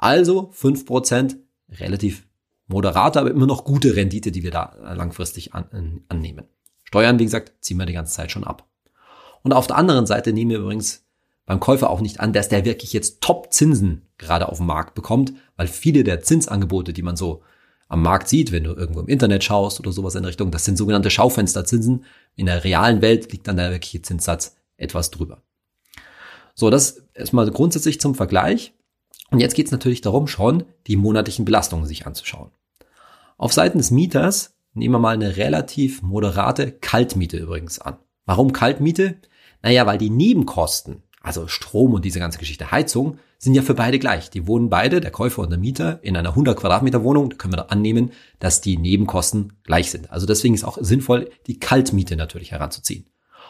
Also 0.02 0.50
fünf 0.52 0.86
Prozent, 0.86 1.38
relativ 1.70 2.28
moderate, 2.68 3.20
aber 3.20 3.30
immer 3.30 3.46
noch 3.46 3.64
gute 3.64 3.96
Rendite, 3.96 4.32
die 4.32 4.44
wir 4.44 4.52
da 4.52 4.76
langfristig 4.96 5.54
an, 5.54 6.02
annehmen. 6.10 6.46
Steuern, 6.84 7.20
wie 7.20 7.26
gesagt, 7.26 7.54
ziehen 7.62 7.78
wir 7.78 7.86
die 7.86 7.94
ganze 7.94 8.14
Zeit 8.14 8.32
schon 8.32 8.44
ab. 8.44 8.68
Und 9.44 9.54
auf 9.54 9.68
der 9.68 9.78
anderen 9.78 10.08
Seite 10.08 10.34
nehmen 10.34 10.52
wir 10.52 10.58
übrigens 10.58 11.06
beim 11.46 11.60
Käufer 11.60 11.90
auch 11.90 12.02
nicht 12.02 12.20
an, 12.20 12.34
dass 12.34 12.50
der 12.50 12.66
wirklich 12.66 12.94
jetzt 12.94 13.22
Top-Zinsen 13.22 14.08
gerade 14.18 14.50
auf 14.50 14.58
dem 14.58 14.66
Markt 14.66 14.96
bekommt, 14.96 15.34
weil 15.56 15.68
viele 15.68 16.04
der 16.04 16.22
Zinsangebote, 16.22 16.94
die 16.94 17.04
man 17.04 17.16
so 17.16 17.44
am 17.88 18.02
Markt 18.02 18.28
sieht, 18.28 18.52
wenn 18.52 18.64
du 18.64 18.74
irgendwo 18.74 19.02
im 19.02 19.08
Internet 19.08 19.44
schaust 19.44 19.80
oder 19.80 19.92
sowas 19.92 20.16
in 20.16 20.26
Richtung, 20.26 20.50
das 20.50 20.66
sind 20.66 20.78
sogenannte 20.78 21.12
Schaufensterzinsen. 21.12 22.06
In 22.36 22.48
der 22.48 22.64
realen 22.64 23.02
Welt 23.02 23.32
liegt 23.32 23.48
dann 23.48 23.58
der 23.58 23.72
wirkliche 23.72 24.02
Zinssatz 24.02 24.56
etwas 24.78 25.12
drüber. 25.12 25.44
So, 26.56 26.70
das 26.70 27.04
erstmal 27.14 27.52
grundsätzlich 27.52 28.02
zum 28.02 28.16
Vergleich. 28.16 28.74
Und 29.32 29.40
jetzt 29.40 29.56
geht 29.56 29.66
es 29.66 29.72
natürlich 29.72 30.02
darum, 30.02 30.28
schon 30.28 30.66
die 30.88 30.98
monatlichen 30.98 31.46
Belastungen 31.46 31.86
sich 31.86 32.06
anzuschauen. 32.06 32.52
Auf 33.38 33.54
Seiten 33.54 33.80
des 33.80 33.90
Mieters 33.90 34.54
nehmen 34.74 34.94
wir 34.94 35.00
mal 35.00 35.16
eine 35.16 35.38
relativ 35.38 36.02
moderate 36.02 36.72
Kaltmiete 36.72 37.38
übrigens 37.38 37.80
an. 37.80 37.98
Warum 38.26 38.54
Kaltmiete? 38.54 39.16
Naja, 39.64 39.86
weil 39.86 39.98
die 39.98 40.10
Nebenkosten, 40.10 41.04
also 41.22 41.48
Strom 41.48 41.94
und 41.94 42.06
diese 42.06 42.20
ganze 42.20 42.40
Geschichte 42.40 42.72
Heizung, 42.72 43.18
sind 43.38 43.56
ja 43.56 43.62
für 43.64 43.74
beide 43.74 44.00
gleich. 44.00 44.30
Die 44.30 44.48
wohnen 44.48 44.70
beide, 44.70 45.02
der 45.02 45.12
Käufer 45.12 45.42
und 45.42 45.50
der 45.50 45.58
Mieter, 45.58 46.00
in 46.04 46.16
einer 46.16 46.30
100 46.30 46.58
Quadratmeter 46.58 47.04
Wohnung. 47.04 47.30
Da 47.30 47.38
können 47.38 47.54
wir 47.54 47.58
da 47.58 47.66
annehmen, 47.66 48.12
dass 48.40 48.62
die 48.62 48.78
Nebenkosten 48.78 49.54
gleich 49.64 49.90
sind. 49.90 50.12
Also 50.12 50.28
deswegen 50.28 50.54
ist 50.54 50.64
auch 50.64 50.78
sinnvoll, 50.80 51.30
die 51.48 51.60
Kaltmiete 51.60 52.16
natürlich 52.16 52.52
heranzuziehen. 52.52 53.08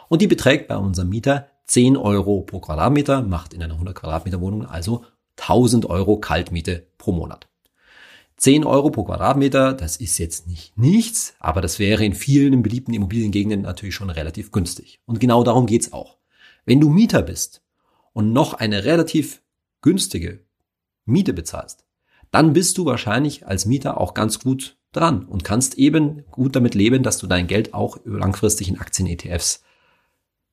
Und 0.08 0.22
die 0.22 0.28
beträgt 0.28 0.68
bei 0.68 0.76
unserem 0.76 1.08
Mieter 1.08 1.48
10 1.66 1.96
Euro 1.96 2.42
pro 2.42 2.60
Quadratmeter, 2.60 3.22
macht 3.22 3.52
in 3.52 3.62
einer 3.62 3.74
100 3.74 3.94
Quadratmeter 3.94 4.40
Wohnung 4.40 4.64
also 4.64 5.04
1000 5.38 5.86
Euro 5.86 6.18
Kaltmiete 6.18 6.86
pro 6.98 7.12
Monat. 7.12 7.48
10 8.36 8.64
Euro 8.64 8.90
pro 8.90 9.04
Quadratmeter, 9.04 9.72
das 9.72 9.96
ist 9.96 10.18
jetzt 10.18 10.48
nicht 10.48 10.76
nichts, 10.76 11.34
aber 11.38 11.60
das 11.60 11.78
wäre 11.78 12.04
in 12.04 12.14
vielen 12.14 12.62
beliebten 12.62 12.92
Immobiliengegenden 12.92 13.62
natürlich 13.62 13.94
schon 13.94 14.10
relativ 14.10 14.50
günstig. 14.50 15.00
Und 15.06 15.20
genau 15.20 15.44
darum 15.44 15.66
geht's 15.66 15.92
auch. 15.92 16.18
Wenn 16.64 16.80
du 16.80 16.88
Mieter 16.88 17.22
bist 17.22 17.62
und 18.12 18.32
noch 18.32 18.54
eine 18.54 18.84
relativ 18.84 19.42
günstige 19.80 20.40
Miete 21.04 21.32
bezahlst, 21.32 21.84
dann 22.32 22.52
bist 22.52 22.78
du 22.78 22.84
wahrscheinlich 22.84 23.46
als 23.46 23.66
Mieter 23.66 24.00
auch 24.00 24.14
ganz 24.14 24.40
gut 24.40 24.76
dran 24.92 25.24
und 25.24 25.44
kannst 25.44 25.78
eben 25.78 26.24
gut 26.30 26.56
damit 26.56 26.74
leben, 26.74 27.02
dass 27.02 27.18
du 27.18 27.26
dein 27.26 27.46
Geld 27.46 27.74
auch 27.74 27.98
langfristig 28.04 28.68
in 28.68 28.78
Aktien-ETFs 28.78 29.62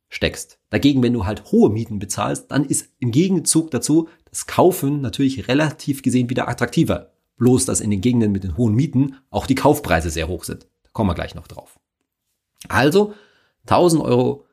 steckst. 0.10 0.60
Dagegen, 0.70 1.02
wenn 1.04 1.14
du 1.14 1.26
halt 1.26 1.52
hohe 1.52 1.70
Mieten 1.70 2.00
bezahlst, 2.00 2.52
dann 2.52 2.66
ist 2.66 2.90
im 3.00 3.12
Gegenzug 3.12 3.72
dazu 3.72 4.10
das 4.30 4.48
Kaufen 4.48 5.02
natürlich 5.02 5.48
relativ 5.48 6.02
gesehen 6.02 6.30
wieder 6.30 6.50
attraktiver. 6.50 7.12
Bloß, 7.38 7.66
dass 7.66 7.80
in 7.80 7.90
den 7.90 8.02
Gegenden 8.02 8.32
mit 8.32 8.44
den 8.44 8.58
hohen 8.58 8.76
Mieten 8.76 9.16
auch 9.30 9.48
die 9.48 9.56
Kaufpreise 9.56 10.10
sehr 10.10 10.28
hoch 10.28 10.44
sind. 10.44 10.68
Da 10.84 10.90
kommen 10.92 11.10
wir 11.10 11.16
gleich 11.16 11.36
noch 11.36 11.48
drauf. 11.48 11.80
Also 12.68 13.14
1000 13.68 14.04
Euro 14.04 14.46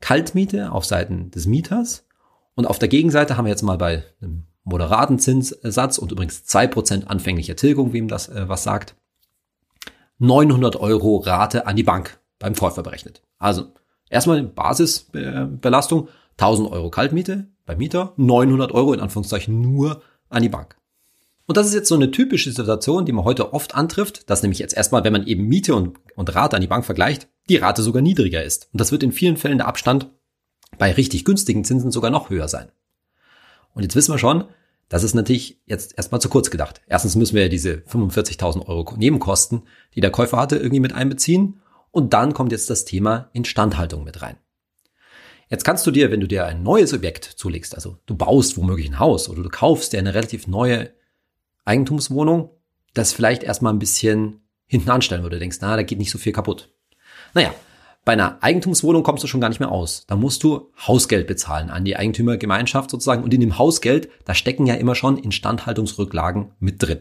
Kaltmiete 0.00 0.72
auf 0.72 0.84
Seiten 0.84 1.30
des 1.30 1.46
Mieters. 1.46 2.06
Und 2.54 2.66
auf 2.66 2.78
der 2.78 2.88
Gegenseite 2.88 3.36
haben 3.36 3.44
wir 3.44 3.50
jetzt 3.50 3.62
mal 3.62 3.78
bei 3.78 4.04
einem 4.20 4.46
moderaten 4.64 5.18
Zinssatz 5.18 5.98
und 5.98 6.12
übrigens 6.12 6.44
2% 6.46 7.04
anfängliche 7.04 7.56
Tilgung, 7.56 7.92
wem 7.92 8.08
das 8.08 8.28
äh, 8.28 8.48
was 8.48 8.64
sagt, 8.64 8.96
900 10.18 10.76
Euro 10.76 11.16
Rate 11.18 11.66
an 11.66 11.76
die 11.76 11.82
Bank 11.82 12.18
beim 12.38 12.54
Käufer 12.54 12.82
berechnet. 12.82 13.22
Also 13.38 13.72
erstmal 14.14 14.42
Basisbelastung, 14.42 16.08
1000 16.38 16.70
Euro 16.70 16.90
Kaltmiete 16.90 17.48
beim 17.66 17.78
Mieter, 17.78 18.14
900 18.16 18.72
Euro 18.72 18.92
in 18.92 19.00
Anführungszeichen 19.00 19.60
nur 19.60 20.02
an 20.28 20.42
die 20.42 20.48
Bank. 20.48 20.76
Und 21.46 21.58
das 21.58 21.66
ist 21.66 21.74
jetzt 21.74 21.88
so 21.88 21.94
eine 21.94 22.10
typische 22.10 22.50
Situation, 22.50 23.04
die 23.04 23.12
man 23.12 23.24
heute 23.24 23.52
oft 23.52 23.74
antrifft, 23.74 24.30
dass 24.30 24.42
nämlich 24.42 24.58
jetzt 24.58 24.74
erstmal, 24.74 25.04
wenn 25.04 25.12
man 25.12 25.26
eben 25.26 25.46
Miete 25.46 25.74
und, 25.74 25.98
und 26.16 26.34
Rate 26.34 26.56
an 26.56 26.62
die 26.62 26.68
Bank 26.68 26.86
vergleicht, 26.86 27.28
die 27.50 27.56
Rate 27.56 27.82
sogar 27.82 28.00
niedriger 28.00 28.42
ist. 28.42 28.68
Und 28.72 28.80
das 28.80 28.92
wird 28.92 29.02
in 29.02 29.12
vielen 29.12 29.36
Fällen 29.36 29.58
der 29.58 29.68
Abstand 29.68 30.10
bei 30.78 30.92
richtig 30.92 31.24
günstigen 31.24 31.64
Zinsen 31.64 31.90
sogar 31.90 32.10
noch 32.10 32.30
höher 32.30 32.48
sein. 32.48 32.70
Und 33.74 33.82
jetzt 33.82 33.94
wissen 33.94 34.12
wir 34.12 34.18
schon, 34.18 34.44
das 34.88 35.02
ist 35.02 35.14
natürlich 35.14 35.60
jetzt 35.66 35.96
erstmal 35.96 36.20
zu 36.20 36.28
kurz 36.28 36.50
gedacht. 36.50 36.80
Erstens 36.86 37.16
müssen 37.16 37.34
wir 37.34 37.42
ja 37.42 37.48
diese 37.48 37.74
45.000 37.74 38.66
Euro 38.66 38.94
Nebenkosten, 38.96 39.62
die 39.94 40.00
der 40.00 40.10
Käufer 40.10 40.38
hatte, 40.38 40.56
irgendwie 40.56 40.80
mit 40.80 40.94
einbeziehen. 40.94 41.60
Und 41.94 42.12
dann 42.12 42.34
kommt 42.34 42.52
jetzt 42.52 42.68
das 42.68 42.84
Thema 42.84 43.30
Instandhaltung 43.32 44.04
mit 44.04 44.20
rein. 44.20 44.36
Jetzt 45.48 45.64
kannst 45.64 45.86
du 45.86 45.90
dir, 45.90 46.10
wenn 46.10 46.20
du 46.20 46.28
dir 46.28 46.46
ein 46.46 46.62
neues 46.62 46.92
Objekt 46.92 47.24
zulegst, 47.24 47.74
also 47.74 47.98
du 48.06 48.16
baust 48.16 48.56
womöglich 48.56 48.88
ein 48.88 48.98
Haus 48.98 49.28
oder 49.28 49.42
du 49.42 49.48
kaufst 49.48 49.92
dir 49.92 49.98
eine 49.98 50.14
relativ 50.14 50.46
neue 50.46 50.90
Eigentumswohnung 51.64 52.50
das 52.94 53.12
vielleicht 53.12 53.42
erstmal 53.42 53.72
ein 53.72 53.78
bisschen 53.78 54.40
hinten 54.66 54.90
anstellen 54.90 55.22
würde. 55.22 55.36
Du 55.36 55.40
denkst, 55.40 55.58
na, 55.60 55.76
da 55.76 55.82
geht 55.82 55.98
nicht 55.98 56.10
so 56.10 56.18
viel 56.18 56.32
kaputt. 56.32 56.70
Naja, 57.34 57.52
bei 58.04 58.12
einer 58.12 58.42
Eigentumswohnung 58.42 59.02
kommst 59.02 59.22
du 59.24 59.28
schon 59.28 59.40
gar 59.40 59.48
nicht 59.48 59.60
mehr 59.60 59.72
aus. 59.72 60.06
Da 60.06 60.16
musst 60.16 60.42
du 60.42 60.70
Hausgeld 60.78 61.26
bezahlen 61.26 61.70
an 61.70 61.84
die 61.84 61.96
Eigentümergemeinschaft 61.96 62.90
sozusagen. 62.90 63.24
Und 63.24 63.34
in 63.34 63.40
dem 63.40 63.58
Hausgeld, 63.58 64.08
da 64.24 64.34
stecken 64.34 64.66
ja 64.66 64.74
immer 64.74 64.94
schon 64.94 65.18
Instandhaltungsrücklagen 65.18 66.52
mit 66.60 66.82
drin. 66.82 67.00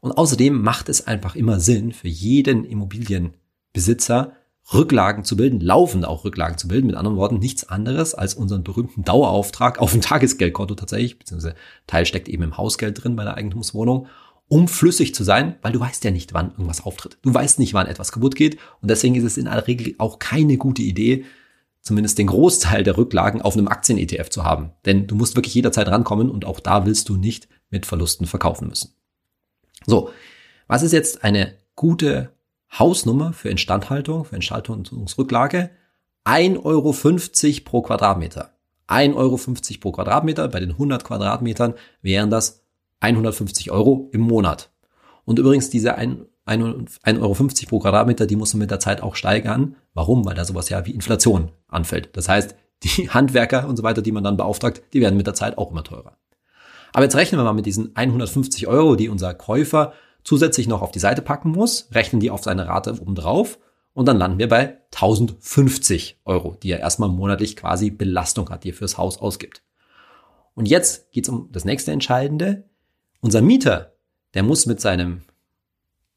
Und 0.00 0.12
außerdem 0.12 0.60
macht 0.60 0.88
es 0.88 1.06
einfach 1.06 1.36
immer 1.36 1.60
Sinn 1.60 1.92
für 1.92 2.08
jeden 2.08 2.64
Immobilienbesitzer, 3.72 4.32
Rücklagen 4.72 5.24
zu 5.24 5.36
bilden, 5.36 5.60
laufend 5.60 6.06
auch 6.06 6.24
Rücklagen 6.24 6.56
zu 6.56 6.68
bilden. 6.68 6.86
Mit 6.86 6.96
anderen 6.96 7.16
Worten, 7.16 7.38
nichts 7.38 7.68
anderes 7.68 8.14
als 8.14 8.34
unseren 8.34 8.62
berühmten 8.62 9.02
Dauerauftrag 9.04 9.78
auf 9.80 9.92
dem 9.92 10.00
Tagesgeldkonto 10.00 10.74
tatsächlich, 10.76 11.18
beziehungsweise 11.18 11.56
Teil 11.86 12.06
steckt 12.06 12.28
eben 12.28 12.44
im 12.44 12.56
Hausgeld 12.56 13.02
drin 13.02 13.16
bei 13.16 13.24
der 13.24 13.34
Eigentumswohnung, 13.34 14.06
um 14.48 14.68
flüssig 14.68 15.14
zu 15.14 15.24
sein, 15.24 15.56
weil 15.62 15.72
du 15.72 15.80
weißt 15.80 16.04
ja 16.04 16.10
nicht, 16.10 16.32
wann 16.32 16.52
irgendwas 16.52 16.84
auftritt. 16.84 17.18
Du 17.22 17.34
weißt 17.34 17.58
nicht, 17.58 17.74
wann 17.74 17.86
etwas 17.86 18.12
kaputt 18.12 18.36
geht 18.36 18.58
und 18.80 18.90
deswegen 18.90 19.14
ist 19.16 19.24
es 19.24 19.36
in 19.36 19.48
aller 19.48 19.66
Regel 19.66 19.94
auch 19.98 20.18
keine 20.18 20.56
gute 20.56 20.82
Idee, 20.82 21.24
zumindest 21.80 22.18
den 22.18 22.28
Großteil 22.28 22.84
der 22.84 22.96
Rücklagen 22.96 23.42
auf 23.42 23.56
einem 23.56 23.68
Aktien-ETF 23.68 24.30
zu 24.30 24.44
haben. 24.44 24.70
Denn 24.84 25.08
du 25.08 25.16
musst 25.16 25.34
wirklich 25.34 25.54
jederzeit 25.54 25.88
rankommen 25.88 26.30
und 26.30 26.44
auch 26.44 26.60
da 26.60 26.86
willst 26.86 27.08
du 27.08 27.16
nicht 27.16 27.48
mit 27.70 27.84
Verlusten 27.84 28.26
verkaufen 28.26 28.68
müssen. 28.68 28.94
So, 29.86 30.10
was 30.68 30.84
ist 30.84 30.92
jetzt 30.92 31.24
eine 31.24 31.54
gute 31.74 32.30
Hausnummer 32.78 33.32
für 33.32 33.50
Instandhaltung, 33.50 34.24
für 34.24 34.36
Instandhaltungsrücklage 34.36 35.70
1,50 36.24 36.64
Euro 36.64 36.94
pro 37.64 37.82
Quadratmeter. 37.82 38.52
1,50 38.88 39.14
Euro 39.14 39.38
pro 39.80 39.92
Quadratmeter. 39.92 40.48
Bei 40.48 40.60
den 40.60 40.70
100 40.70 41.04
Quadratmetern 41.04 41.74
wären 42.00 42.30
das 42.30 42.64
150 43.00 43.70
Euro 43.70 44.08
im 44.12 44.20
Monat. 44.20 44.70
Und 45.24 45.38
übrigens 45.38 45.70
diese 45.70 45.98
1,50 45.98 47.20
Euro 47.20 47.34
pro 47.68 47.78
Quadratmeter, 47.80 48.26
die 48.26 48.36
muss 48.36 48.54
man 48.54 48.60
mit 48.60 48.70
der 48.70 48.80
Zeit 48.80 49.02
auch 49.02 49.16
steigern. 49.16 49.76
Warum? 49.94 50.24
Weil 50.24 50.34
da 50.34 50.44
sowas 50.44 50.68
ja 50.68 50.86
wie 50.86 50.92
Inflation 50.92 51.52
anfällt. 51.68 52.16
Das 52.16 52.28
heißt, 52.28 52.54
die 52.82 53.10
Handwerker 53.10 53.68
und 53.68 53.76
so 53.76 53.82
weiter, 53.82 54.02
die 54.02 54.12
man 54.12 54.24
dann 54.24 54.36
beauftragt, 54.36 54.82
die 54.92 55.00
werden 55.00 55.16
mit 55.16 55.26
der 55.26 55.34
Zeit 55.34 55.58
auch 55.58 55.70
immer 55.70 55.84
teurer. 55.84 56.16
Aber 56.92 57.04
jetzt 57.04 57.16
rechnen 57.16 57.40
wir 57.40 57.44
mal 57.44 57.52
mit 57.52 57.66
diesen 57.66 57.96
150 57.96 58.66
Euro, 58.66 58.96
die 58.96 59.08
unser 59.08 59.34
Käufer 59.34 59.94
zusätzlich 60.24 60.68
noch 60.68 60.82
auf 60.82 60.92
die 60.92 60.98
Seite 60.98 61.22
packen 61.22 61.50
muss, 61.50 61.88
rechnen 61.92 62.20
die 62.20 62.30
auf 62.30 62.42
seine 62.42 62.66
Rate 62.66 63.00
obendrauf 63.00 63.58
und 63.94 64.06
dann 64.06 64.18
landen 64.18 64.38
wir 64.38 64.48
bei 64.48 64.78
1050 64.94 66.20
Euro, 66.24 66.56
die 66.62 66.70
er 66.70 66.80
erstmal 66.80 67.08
monatlich 67.08 67.56
quasi 67.56 67.90
Belastung 67.90 68.48
hat, 68.50 68.64
die 68.64 68.70
er 68.70 68.74
fürs 68.74 68.98
Haus 68.98 69.18
ausgibt. 69.18 69.62
Und 70.54 70.66
jetzt 70.66 71.10
geht's 71.12 71.28
um 71.28 71.48
das 71.52 71.64
nächste 71.64 71.92
Entscheidende. 71.92 72.64
Unser 73.20 73.40
Mieter, 73.40 73.92
der 74.34 74.42
muss 74.42 74.66
mit 74.66 74.80
seinem, 74.80 75.22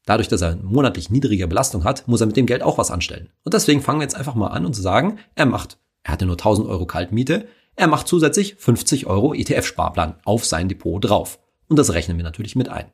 dadurch, 0.04 0.28
dass 0.28 0.42
er 0.42 0.56
monatlich 0.56 1.10
niedrige 1.10 1.48
Belastung 1.48 1.84
hat, 1.84 2.06
muss 2.08 2.20
er 2.20 2.26
mit 2.26 2.36
dem 2.36 2.46
Geld 2.46 2.62
auch 2.62 2.78
was 2.78 2.90
anstellen. 2.90 3.30
Und 3.44 3.54
deswegen 3.54 3.82
fangen 3.82 4.00
wir 4.00 4.04
jetzt 4.04 4.16
einfach 4.16 4.34
mal 4.34 4.48
an 4.48 4.66
und 4.66 4.74
zu 4.74 4.82
sagen, 4.82 5.18
er 5.34 5.46
macht, 5.46 5.78
er 6.02 6.12
hatte 6.12 6.26
nur 6.26 6.34
1000 6.34 6.68
Euro 6.68 6.86
Kaltmiete, 6.86 7.46
er 7.76 7.88
macht 7.88 8.08
zusätzlich 8.08 8.56
50 8.56 9.06
Euro 9.06 9.34
ETF-Sparplan 9.34 10.16
auf 10.24 10.44
sein 10.44 10.68
Depot 10.68 11.02
drauf. 11.04 11.38
Und 11.68 11.78
das 11.78 11.92
rechnen 11.92 12.16
wir 12.16 12.24
natürlich 12.24 12.56
mit 12.56 12.68
ein. 12.68 12.90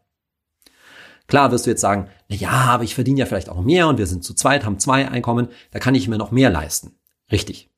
Klar 1.32 1.50
wirst 1.50 1.64
du 1.64 1.70
jetzt 1.70 1.80
sagen, 1.80 2.10
na 2.28 2.36
ja, 2.36 2.50
aber 2.50 2.84
ich 2.84 2.94
verdiene 2.94 3.20
ja 3.20 3.24
vielleicht 3.24 3.48
auch 3.48 3.62
mehr 3.62 3.88
und 3.88 3.96
wir 3.96 4.06
sind 4.06 4.22
zu 4.22 4.34
zweit, 4.34 4.66
haben 4.66 4.78
zwei 4.78 5.08
Einkommen, 5.08 5.48
da 5.70 5.78
kann 5.78 5.94
ich 5.94 6.06
mir 6.06 6.18
noch 6.18 6.30
mehr 6.30 6.50
leisten. 6.50 6.92
Richtig. 7.30 7.70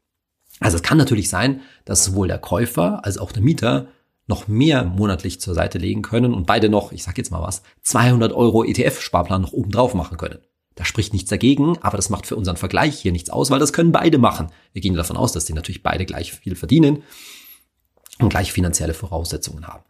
Also 0.58 0.74
es 0.76 0.82
kann 0.82 0.98
natürlich 0.98 1.28
sein, 1.28 1.60
dass 1.84 2.02
sowohl 2.02 2.26
der 2.26 2.40
Käufer 2.40 3.04
als 3.04 3.16
auch 3.16 3.30
der 3.30 3.44
Mieter 3.44 3.86
noch 4.26 4.48
mehr 4.48 4.82
monatlich 4.82 5.40
zur 5.40 5.54
Seite 5.54 5.78
legen 5.78 6.02
können 6.02 6.34
und 6.34 6.48
beide 6.48 6.68
noch, 6.68 6.90
ich 6.90 7.04
sag 7.04 7.16
jetzt 7.16 7.30
mal 7.30 7.42
was, 7.42 7.62
200 7.82 8.32
Euro 8.32 8.64
ETF-Sparplan 8.64 9.42
noch 9.42 9.52
oben 9.52 9.70
drauf 9.70 9.94
machen 9.94 10.16
können. 10.16 10.40
Da 10.74 10.84
spricht 10.84 11.12
nichts 11.12 11.30
dagegen, 11.30 11.78
aber 11.80 11.96
das 11.96 12.10
macht 12.10 12.26
für 12.26 12.34
unseren 12.34 12.56
Vergleich 12.56 12.98
hier 12.98 13.12
nichts 13.12 13.30
aus, 13.30 13.52
weil 13.52 13.60
das 13.60 13.72
können 13.72 13.92
beide 13.92 14.18
machen. 14.18 14.48
Wir 14.72 14.82
gehen 14.82 14.94
davon 14.94 15.16
aus, 15.16 15.30
dass 15.30 15.44
die 15.44 15.52
natürlich 15.52 15.84
beide 15.84 16.06
gleich 16.06 16.32
viel 16.32 16.56
verdienen 16.56 17.04
und 18.18 18.30
gleich 18.30 18.52
finanzielle 18.52 18.94
Voraussetzungen 18.94 19.68
haben. 19.68 19.84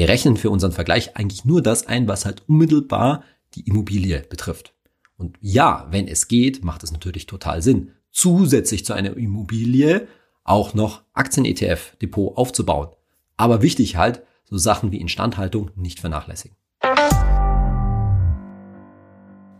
Wir 0.00 0.08
rechnen 0.08 0.38
für 0.38 0.48
unseren 0.48 0.72
Vergleich 0.72 1.14
eigentlich 1.18 1.44
nur 1.44 1.60
das 1.60 1.86
ein, 1.86 2.08
was 2.08 2.24
halt 2.24 2.48
unmittelbar 2.48 3.22
die 3.52 3.66
Immobilie 3.68 4.24
betrifft. 4.30 4.72
Und 5.18 5.36
ja, 5.42 5.88
wenn 5.90 6.08
es 6.08 6.26
geht, 6.26 6.64
macht 6.64 6.82
es 6.82 6.90
natürlich 6.90 7.26
total 7.26 7.60
Sinn, 7.60 7.90
zusätzlich 8.10 8.86
zu 8.86 8.94
einer 8.94 9.14
Immobilie 9.14 10.08
auch 10.42 10.72
noch 10.72 11.02
Aktien-ETF-Depot 11.12 12.34
aufzubauen. 12.34 12.88
Aber 13.36 13.60
wichtig 13.60 13.96
halt, 13.96 14.22
so 14.44 14.56
Sachen 14.56 14.90
wie 14.90 15.02
Instandhaltung 15.02 15.70
nicht 15.76 16.00
vernachlässigen. 16.00 16.56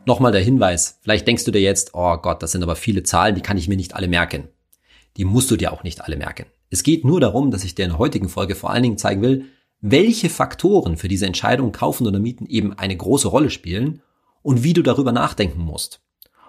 Nochmal 0.06 0.32
der 0.32 0.40
Hinweis, 0.40 1.00
vielleicht 1.02 1.28
denkst 1.28 1.44
du 1.44 1.50
dir 1.50 1.60
jetzt, 1.60 1.90
oh 1.92 2.16
Gott, 2.16 2.42
das 2.42 2.52
sind 2.52 2.62
aber 2.62 2.76
viele 2.76 3.02
Zahlen, 3.02 3.34
die 3.34 3.42
kann 3.42 3.58
ich 3.58 3.68
mir 3.68 3.76
nicht 3.76 3.94
alle 3.94 4.08
merken. 4.08 4.48
Die 5.18 5.26
musst 5.26 5.50
du 5.50 5.58
dir 5.58 5.70
auch 5.70 5.82
nicht 5.82 6.00
alle 6.00 6.16
merken. 6.16 6.46
Es 6.70 6.82
geht 6.82 7.04
nur 7.04 7.20
darum, 7.20 7.50
dass 7.50 7.62
ich 7.62 7.74
dir 7.74 7.84
in 7.84 7.90
der 7.90 7.98
heutigen 7.98 8.30
Folge 8.30 8.54
vor 8.54 8.70
allen 8.70 8.84
Dingen 8.84 8.96
zeigen 8.96 9.20
will, 9.20 9.44
welche 9.80 10.28
Faktoren 10.28 10.96
für 10.96 11.08
diese 11.08 11.26
Entscheidung 11.26 11.72
kaufen 11.72 12.06
oder 12.06 12.18
mieten 12.18 12.46
eben 12.46 12.72
eine 12.78 12.96
große 12.96 13.28
Rolle 13.28 13.50
spielen 13.50 14.02
und 14.42 14.62
wie 14.62 14.72
du 14.72 14.82
darüber 14.82 15.12
nachdenken 15.12 15.60
musst. 15.62 16.02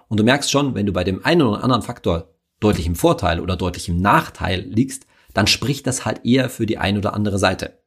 Und 0.07 0.19
du 0.19 0.23
merkst 0.23 0.51
schon, 0.51 0.75
wenn 0.75 0.85
du 0.85 0.93
bei 0.93 1.03
dem 1.03 1.23
einen 1.23 1.41
oder 1.41 1.63
anderen 1.63 1.83
Faktor 1.83 2.29
deutlich 2.59 2.85
im 2.85 2.95
Vorteil 2.95 3.39
oder 3.39 3.55
deutlich 3.55 3.87
im 3.89 4.01
Nachteil 4.01 4.61
liegst, 4.61 5.07
dann 5.33 5.47
spricht 5.47 5.87
das 5.87 6.05
halt 6.05 6.25
eher 6.25 6.49
für 6.49 6.65
die 6.65 6.77
eine 6.77 6.99
oder 6.99 7.13
andere 7.13 7.39
Seite. 7.39 7.79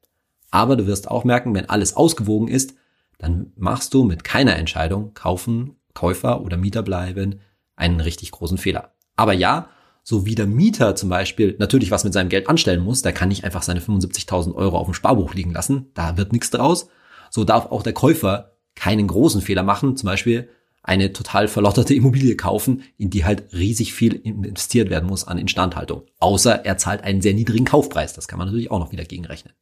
Aber 0.50 0.76
du 0.76 0.86
wirst 0.86 1.10
auch 1.10 1.24
merken, 1.24 1.54
wenn 1.54 1.68
alles 1.68 1.96
ausgewogen 1.96 2.48
ist, 2.48 2.74
dann 3.18 3.52
machst 3.56 3.92
du 3.94 4.04
mit 4.04 4.24
keiner 4.24 4.56
Entscheidung, 4.56 5.14
kaufen, 5.14 5.76
Käufer 5.94 6.42
oder 6.42 6.56
Mieter 6.56 6.82
bleiben, 6.82 7.40
einen 7.76 8.00
richtig 8.00 8.30
großen 8.30 8.58
Fehler. 8.58 8.92
Aber 9.16 9.32
ja, 9.32 9.68
so 10.04 10.26
wie 10.26 10.34
der 10.34 10.46
Mieter 10.46 10.94
zum 10.94 11.08
Beispiel 11.08 11.56
natürlich 11.58 11.90
was 11.90 12.04
mit 12.04 12.12
seinem 12.12 12.28
Geld 12.28 12.48
anstellen 12.48 12.84
muss, 12.84 13.02
der 13.02 13.12
kann 13.12 13.30
nicht 13.30 13.44
einfach 13.44 13.62
seine 13.62 13.80
75.000 13.80 14.54
Euro 14.54 14.78
auf 14.78 14.86
dem 14.86 14.94
Sparbuch 14.94 15.34
liegen 15.34 15.52
lassen, 15.52 15.86
da 15.94 16.16
wird 16.18 16.32
nichts 16.32 16.50
draus. 16.50 16.88
So 17.30 17.42
darf 17.42 17.66
auch 17.66 17.82
der 17.82 17.94
Käufer 17.94 18.52
keinen 18.76 19.08
großen 19.08 19.40
Fehler 19.40 19.62
machen, 19.62 19.96
zum 19.96 20.06
Beispiel 20.06 20.48
eine 20.82 21.14
total 21.14 21.48
verlotterte 21.48 21.94
Immobilie 21.94 22.36
kaufen, 22.36 22.82
in 22.98 23.08
die 23.08 23.24
halt 23.24 23.54
riesig 23.54 23.94
viel 23.94 24.12
investiert 24.14 24.90
werden 24.90 25.08
muss 25.08 25.26
an 25.26 25.38
Instandhaltung. 25.38 26.02
Außer 26.20 26.66
er 26.66 26.76
zahlt 26.76 27.02
einen 27.02 27.22
sehr 27.22 27.32
niedrigen 27.32 27.64
Kaufpreis. 27.64 28.12
Das 28.12 28.28
kann 28.28 28.38
man 28.38 28.48
natürlich 28.48 28.70
auch 28.70 28.78
noch 28.78 28.92
wieder 28.92 29.04
gegenrechnen. 29.04 29.54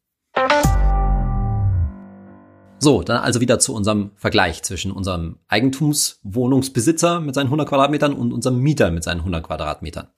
So, 2.81 3.05
dann 3.05 3.19
also 3.19 3.41
wieder 3.41 3.61
zu 3.61 3.77
unserem 3.77 4.11
Vergleich 4.17 4.65
zwischen 4.65 4.91
unserem 4.91 5.39
Eigentumswohnungsbesitzer 5.47 7.21
mit 7.21 7.37
seinen 7.37 7.47
100 7.47 7.69
Quadratmetern 7.69 8.13
und 8.13 8.33
unserem 8.33 8.59
Mieter 8.59 8.91
mit 8.91 9.05
seinen 9.05 9.21
100 9.21 9.45
Quadratmetern. 9.45 10.09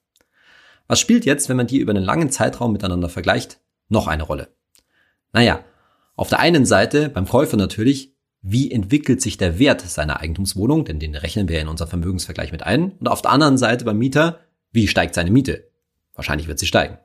Was 0.87 0.99
spielt 0.99 1.25
jetzt, 1.25 1.49
wenn 1.49 1.57
man 1.57 1.67
die 1.67 1.79
über 1.79 1.91
einen 1.91 2.03
langen 2.03 2.29
Zeitraum 2.29 2.71
miteinander 2.71 3.09
vergleicht, 3.09 3.59
noch 3.89 4.07
eine 4.07 4.23
Rolle? 4.23 4.49
Naja, 5.33 5.63
auf 6.15 6.29
der 6.29 6.39
einen 6.39 6.65
Seite 6.65 7.09
beim 7.09 7.27
Käufer 7.27 7.57
natürlich 7.57 8.15
wie 8.47 8.69
entwickelt 8.69 9.23
sich 9.23 9.37
der 9.37 9.57
Wert 9.57 9.81
seiner 9.81 10.19
Eigentumswohnung, 10.19 10.85
denn 10.85 10.99
den 10.99 11.15
rechnen 11.15 11.49
wir 11.49 11.59
in 11.59 11.67
unserem 11.67 11.89
Vermögensvergleich 11.89 12.51
mit 12.51 12.61
ein. 12.61 12.91
Und 12.99 13.07
auf 13.07 13.23
der 13.23 13.31
anderen 13.31 13.57
Seite 13.57 13.85
beim 13.85 13.97
Mieter, 13.97 14.39
wie 14.71 14.87
steigt 14.87 15.15
seine 15.15 15.31
Miete? 15.31 15.67
Wahrscheinlich 16.13 16.47
wird 16.47 16.59
sie 16.59 16.67
steigen. 16.67 16.99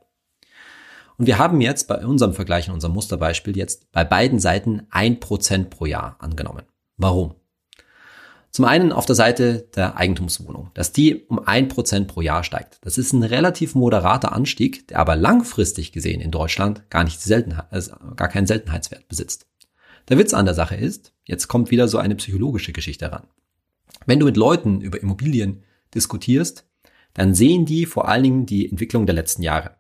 Und 1.16 1.25
wir 1.26 1.38
haben 1.38 1.62
jetzt 1.62 1.88
bei 1.88 2.04
unserem 2.04 2.34
Vergleich 2.34 2.68
in 2.68 2.75
unserem 2.75 2.92
Musterbeispiel 2.92 3.56
jetzt 3.56 3.90
bei 3.90 4.04
beiden 4.04 4.38
Seiten 4.38 4.87
ein 4.90 5.18
Prozent 5.18 5.70
pro 5.70 5.87
Jahr 5.87 6.16
angenommen. 6.18 6.64
Warum? 6.99 7.37
Zum 8.52 8.64
einen 8.64 8.90
auf 8.90 9.07
der 9.07 9.14
Seite 9.14 9.69
der 9.76 9.97
Eigentumswohnung, 9.97 10.71
dass 10.75 10.92
die 10.92 11.25
um 11.28 11.38
ein 11.38 11.69
Prozent 11.69 12.09
pro 12.09 12.21
Jahr 12.21 12.42
steigt. 12.42 12.78
Das 12.83 12.99
ist 12.99 13.12
ein 13.12 13.23
relativ 13.23 13.76
moderater 13.76 14.33
Anstieg, 14.33 14.88
der 14.88 14.99
aber 14.99 15.14
langfristig 15.14 15.92
gesehen 15.92 16.21
in 16.21 16.33
Deutschland 16.33 16.88
gar 16.90 17.04
nicht 17.04 17.21
Seltenheit, 17.21 17.66
also 17.71 17.92
gar 18.16 18.28
keinen 18.28 18.49
Seltenheitswert 18.49 19.07
besitzt. 19.09 19.47
Der 20.09 20.19
Witz 20.19 20.35
an 20.35 20.47
der 20.47 20.54
Sache 20.54 20.75
ist, 20.75 21.12
jetzt 21.25 21.47
kommt 21.47 21.71
wieder 21.71 21.87
so 21.87 21.99
eine 21.99 22.16
psychologische 22.16 22.73
Geschichte 22.73 23.12
ran. 23.12 23.28
Wenn 24.07 24.19
du 24.19 24.26
mit 24.26 24.37
Leuten 24.37 24.80
über 24.80 25.00
Immobilien 25.00 25.62
diskutierst, 25.95 26.66
dann 27.14 27.35
sehen 27.35 27.66
die 27.66 27.87
vor 27.87 28.09
allen 28.09 28.23
Dingen 28.25 28.47
die 28.47 28.69
Entwicklung 28.69 29.07
der 29.07 29.14
letzten 29.14 29.42
Jahre. 29.42 29.76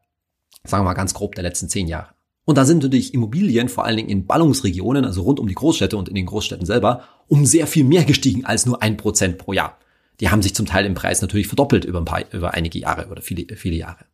Sagen 0.64 0.84
wir 0.84 0.90
mal 0.90 0.94
ganz 0.94 1.14
grob 1.14 1.34
der 1.34 1.42
letzten 1.42 1.68
zehn 1.68 1.88
Jahre. 1.88 2.14
Und 2.50 2.56
da 2.56 2.64
sind 2.64 2.82
natürlich 2.82 3.14
Immobilien, 3.14 3.68
vor 3.68 3.84
allen 3.84 3.96
Dingen 3.96 4.08
in 4.08 4.26
Ballungsregionen, 4.26 5.04
also 5.04 5.22
rund 5.22 5.38
um 5.38 5.46
die 5.46 5.54
Großstädte 5.54 5.96
und 5.96 6.08
in 6.08 6.16
den 6.16 6.26
Großstädten 6.26 6.66
selber, 6.66 7.04
um 7.28 7.46
sehr 7.46 7.68
viel 7.68 7.84
mehr 7.84 8.02
gestiegen 8.02 8.44
als 8.44 8.66
nur 8.66 8.82
ein 8.82 8.96
Prozent 8.96 9.38
pro 9.38 9.52
Jahr. 9.52 9.78
Die 10.18 10.30
haben 10.30 10.42
sich 10.42 10.52
zum 10.52 10.66
Teil 10.66 10.84
im 10.84 10.94
Preis 10.94 11.22
natürlich 11.22 11.46
verdoppelt 11.46 11.84
über, 11.84 12.00
ein 12.00 12.04
paar, 12.04 12.24
über 12.32 12.52
einige 12.52 12.80
Jahre 12.80 13.06
oder 13.06 13.22
viele, 13.22 13.54
viele 13.54 13.76
Jahre. 13.76 14.04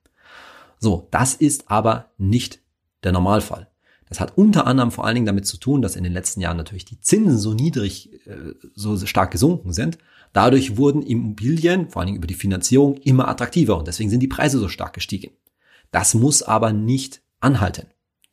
So, 0.79 1.09
das 1.13 1.33
ist 1.33 1.71
aber 1.71 2.11
nicht 2.19 2.59
der 3.05 3.13
Normalfall. 3.13 3.69
Das 4.07 4.21
hat 4.21 4.37
unter 4.37 4.67
anderem 4.67 4.91
vor 4.91 5.07
allen 5.07 5.15
Dingen 5.15 5.25
damit 5.25 5.47
zu 5.47 5.57
tun, 5.57 5.81
dass 5.81 5.97
in 5.97 6.05
den 6.05 6.13
letzten 6.13 6.43
Jahren 6.43 6.59
natürlich 6.59 6.85
die 6.85 7.01
Zinsen 7.01 7.39
so 7.39 7.55
niedrig, 7.55 8.13
äh, 8.27 8.53
so 8.75 8.99
stark 9.07 9.31
gesunken 9.31 9.73
sind. 9.73 9.97
Dadurch 10.35 10.77
wurden 10.77 11.01
Immobilien, 11.01 11.89
vor 11.89 12.01
allen 12.01 12.09
Dingen 12.09 12.19
über 12.19 12.27
die 12.27 12.35
Finanzierung, 12.35 12.99
immer 12.99 13.29
attraktiver 13.29 13.79
und 13.79 13.89
deswegen 13.89 14.11
sind 14.11 14.21
die 14.21 14.29
Preise 14.29 14.59
so 14.59 14.69
stark 14.69 14.93
gestiegen. 14.93 15.31
Das 15.91 16.13
muss 16.13 16.43
aber 16.43 16.75
nicht 16.75 17.23
anhalten. 17.41 17.87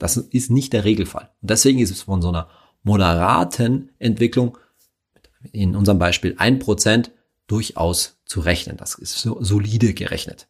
Das 0.04 0.18
ist 0.18 0.52
nicht 0.52 0.74
der 0.74 0.84
Regelfall. 0.84 1.30
Und 1.42 1.50
deswegen 1.50 1.80
ist 1.80 1.90
es 1.90 2.02
von 2.02 2.22
so 2.22 2.28
einer 2.28 2.50
moderaten 2.84 3.90
Entwicklung, 4.00 4.58
in 5.54 5.78
unserem 5.78 5.98
Beispiel 5.98 6.36
ein 6.40 6.60
Prozent, 6.60 7.12
durchaus 7.48 8.18
zu 8.26 8.42
rechnen. 8.42 8.76
Das 8.76 8.96
ist 8.96 9.18
so 9.18 9.42
solide 9.42 9.94
gerechnet. 9.94 10.50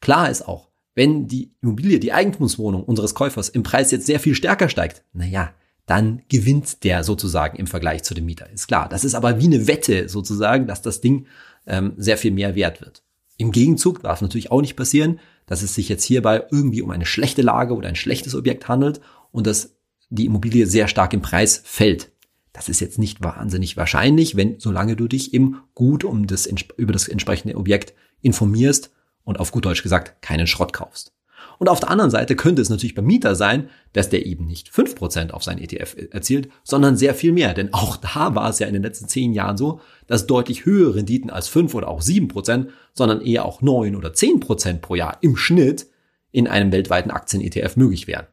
Klar 0.00 0.28
ist 0.28 0.48
auch, 0.48 0.70
wenn 0.96 1.28
die 1.28 1.52
Immobilie, 1.62 2.00
die 2.00 2.12
Eigentumswohnung 2.12 2.82
unseres 2.82 3.14
Käufers 3.14 3.48
im 3.48 3.62
Preis 3.62 3.92
jetzt 3.92 4.06
sehr 4.06 4.18
viel 4.18 4.34
stärker 4.34 4.68
steigt, 4.68 5.04
naja, 5.12 5.54
dann 5.86 6.22
gewinnt 6.28 6.82
der 6.82 7.04
sozusagen 7.04 7.56
im 7.56 7.68
Vergleich 7.68 8.02
zu 8.02 8.12
dem 8.12 8.26
Mieter. 8.26 8.50
Ist 8.50 8.66
klar. 8.66 8.88
Das 8.88 9.04
ist 9.04 9.14
aber 9.14 9.38
wie 9.38 9.44
eine 9.44 9.68
Wette 9.68 10.08
sozusagen, 10.08 10.66
dass 10.66 10.82
das 10.82 11.00
Ding 11.00 11.28
ähm, 11.68 11.92
sehr 11.96 12.18
viel 12.18 12.32
mehr 12.32 12.56
wert 12.56 12.80
wird. 12.80 13.04
Im 13.36 13.52
Gegenzug 13.52 14.02
darf 14.02 14.20
natürlich 14.20 14.50
auch 14.50 14.62
nicht 14.62 14.74
passieren, 14.74 15.20
dass 15.46 15.62
es 15.62 15.74
sich 15.74 15.88
jetzt 15.88 16.04
hierbei 16.04 16.44
irgendwie 16.50 16.82
um 16.82 16.90
eine 16.90 17.06
schlechte 17.06 17.42
Lage 17.42 17.74
oder 17.74 17.88
ein 17.88 17.96
schlechtes 17.96 18.34
Objekt 18.34 18.68
handelt 18.68 19.00
und 19.30 19.46
dass 19.46 19.76
die 20.10 20.26
Immobilie 20.26 20.66
sehr 20.66 20.88
stark 20.88 21.12
im 21.12 21.22
Preis 21.22 21.60
fällt. 21.64 22.12
Das 22.52 22.68
ist 22.68 22.80
jetzt 22.80 22.98
nicht 22.98 23.22
wahnsinnig 23.22 23.76
wahrscheinlich, 23.76 24.36
wenn, 24.36 24.60
solange 24.60 24.94
du 24.96 25.08
dich 25.08 25.34
eben 25.34 25.62
gut 25.74 26.04
um 26.04 26.26
das, 26.26 26.48
über 26.76 26.92
das 26.92 27.08
entsprechende 27.08 27.56
Objekt 27.56 27.94
informierst 28.22 28.92
und 29.24 29.40
auf 29.40 29.50
gut 29.50 29.64
Deutsch 29.64 29.82
gesagt 29.82 30.22
keinen 30.22 30.46
Schrott 30.46 30.72
kaufst. 30.72 31.13
Und 31.58 31.68
auf 31.68 31.80
der 31.80 31.90
anderen 31.90 32.10
Seite 32.10 32.36
könnte 32.36 32.62
es 32.62 32.68
natürlich 32.68 32.94
beim 32.94 33.06
Mieter 33.06 33.34
sein, 33.34 33.68
dass 33.92 34.08
der 34.08 34.26
eben 34.26 34.46
nicht 34.46 34.68
fünf 34.68 34.94
Prozent 34.94 35.32
auf 35.32 35.44
sein 35.44 35.58
ETF 35.58 35.96
erzielt, 36.10 36.48
sondern 36.62 36.96
sehr 36.96 37.14
viel 37.14 37.32
mehr. 37.32 37.54
Denn 37.54 37.72
auch 37.72 37.96
da 37.96 38.34
war 38.34 38.48
es 38.48 38.58
ja 38.58 38.66
in 38.66 38.74
den 38.74 38.82
letzten 38.82 39.08
zehn 39.08 39.32
Jahren 39.32 39.56
so, 39.56 39.80
dass 40.06 40.26
deutlich 40.26 40.64
höhere 40.64 40.96
Renditen 40.96 41.30
als 41.30 41.48
fünf 41.48 41.74
oder 41.74 41.88
auch 41.88 42.02
sieben 42.02 42.28
Prozent, 42.28 42.70
sondern 42.92 43.20
eher 43.20 43.44
auch 43.44 43.62
neun 43.62 43.96
oder 43.96 44.12
zehn 44.12 44.40
Prozent 44.40 44.82
pro 44.82 44.94
Jahr 44.94 45.18
im 45.20 45.36
Schnitt 45.36 45.86
in 46.32 46.48
einem 46.48 46.72
weltweiten 46.72 47.10
Aktien-ETF 47.10 47.76
möglich 47.76 48.06
wären. 48.06 48.26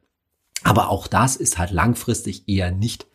Aber 0.63 0.89
auch 0.89 1.07
das 1.07 1.35
ist 1.35 1.57
halt 1.57 1.71
langfristig 1.71 2.47
eher 2.47 2.71
nicht 2.71 3.07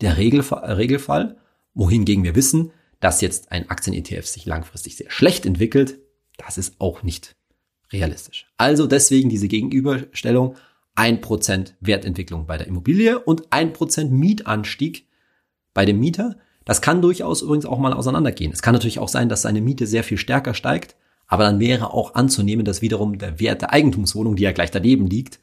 der 0.00 0.16
Regelfall, 0.16 1.36
wohingegen 1.74 2.24
wir 2.24 2.34
wissen, 2.34 2.72
dass 3.00 3.20
jetzt 3.20 3.52
ein 3.52 3.68
Aktien-ETF 3.68 4.26
sich 4.26 4.46
langfristig 4.46 4.96
sehr 4.96 5.10
schlecht 5.10 5.46
entwickelt, 5.46 5.98
das 6.38 6.58
ist 6.58 6.76
auch 6.78 7.02
nicht 7.02 7.36
realistisch. 7.92 8.46
Also 8.56 8.86
deswegen 8.86 9.28
diese 9.28 9.48
Gegenüberstellung. 9.48 10.56
ein 10.96 11.20
Prozent 11.20 11.76
Wertentwicklung 11.80 12.46
bei 12.46 12.58
der 12.58 12.66
Immobilie 12.66 13.18
und 13.18 13.44
ein 13.50 13.72
Prozent 13.72 14.12
Mietanstieg 14.12 15.06
bei 15.72 15.84
dem 15.84 15.98
Mieter. 16.00 16.36
Das 16.64 16.82
kann 16.82 17.00
durchaus 17.00 17.42
übrigens 17.42 17.64
auch 17.64 17.78
mal 17.78 17.92
auseinandergehen. 17.92 18.52
Es 18.52 18.60
kann 18.60 18.74
natürlich 18.74 18.98
auch 18.98 19.08
sein, 19.08 19.28
dass 19.28 19.42
seine 19.42 19.60
Miete 19.60 19.86
sehr 19.86 20.04
viel 20.04 20.18
stärker 20.18 20.52
steigt, 20.52 20.96
aber 21.26 21.44
dann 21.44 21.60
wäre 21.60 21.94
auch 21.94 22.14
anzunehmen, 22.14 22.64
dass 22.64 22.82
wiederum 22.82 23.18
der 23.18 23.40
Wert 23.40 23.62
der 23.62 23.72
Eigentumswohnung, 23.72 24.36
die 24.36 24.42
ja 24.42 24.52
gleich 24.52 24.70
daneben 24.70 25.06
liegt, 25.06 25.40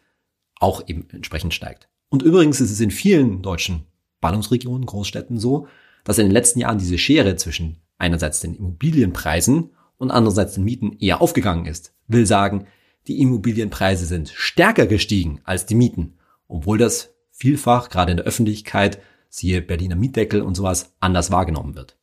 auch 0.59 0.87
eben 0.87 1.07
entsprechend 1.11 1.53
steigt. 1.53 1.89
Und 2.09 2.23
übrigens 2.23 2.61
ist 2.61 2.71
es 2.71 2.79
in 2.79 2.91
vielen 2.91 3.41
deutschen 3.41 3.87
Ballungsregionen, 4.21 4.85
Großstädten 4.85 5.39
so, 5.39 5.67
dass 6.03 6.17
in 6.17 6.25
den 6.25 6.33
letzten 6.33 6.59
Jahren 6.59 6.77
diese 6.77 6.97
Schere 6.97 7.35
zwischen 7.35 7.77
einerseits 7.97 8.41
den 8.41 8.55
Immobilienpreisen 8.55 9.71
und 9.97 10.11
andererseits 10.11 10.53
den 10.53 10.63
Mieten 10.63 10.93
eher 10.99 11.21
aufgegangen 11.21 11.65
ist. 11.65 11.93
Will 12.07 12.25
sagen, 12.25 12.67
die 13.07 13.21
Immobilienpreise 13.21 14.05
sind 14.05 14.29
stärker 14.29 14.85
gestiegen 14.85 15.41
als 15.43 15.65
die 15.65 15.75
Mieten, 15.75 16.17
obwohl 16.47 16.77
das 16.77 17.13
vielfach 17.31 17.89
gerade 17.89 18.11
in 18.11 18.17
der 18.17 18.25
Öffentlichkeit, 18.25 18.99
siehe 19.29 19.61
Berliner 19.61 19.95
Mietdeckel 19.95 20.41
und 20.41 20.55
sowas, 20.55 20.93
anders 20.99 21.31
wahrgenommen 21.31 21.75
wird. 21.75 21.97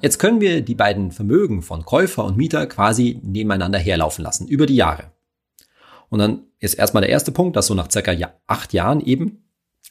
Jetzt 0.00 0.18
können 0.18 0.40
wir 0.40 0.62
die 0.62 0.74
beiden 0.74 1.12
Vermögen 1.12 1.62
von 1.62 1.84
Käufer 1.84 2.24
und 2.24 2.36
Mieter 2.36 2.66
quasi 2.66 3.20
nebeneinander 3.22 3.78
herlaufen 3.78 4.24
lassen, 4.24 4.48
über 4.48 4.64
die 4.64 4.76
Jahre. 4.76 5.12
Und 6.08 6.20
dann 6.20 6.44
ist 6.58 6.74
erstmal 6.74 7.02
der 7.02 7.10
erste 7.10 7.32
Punkt, 7.32 7.56
dass 7.56 7.66
so 7.66 7.74
nach 7.74 7.90
circa 7.90 8.12
acht 8.46 8.72
Jahren 8.72 9.00
eben 9.00 9.44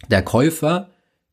der 0.09 0.23
Käufer 0.23 0.89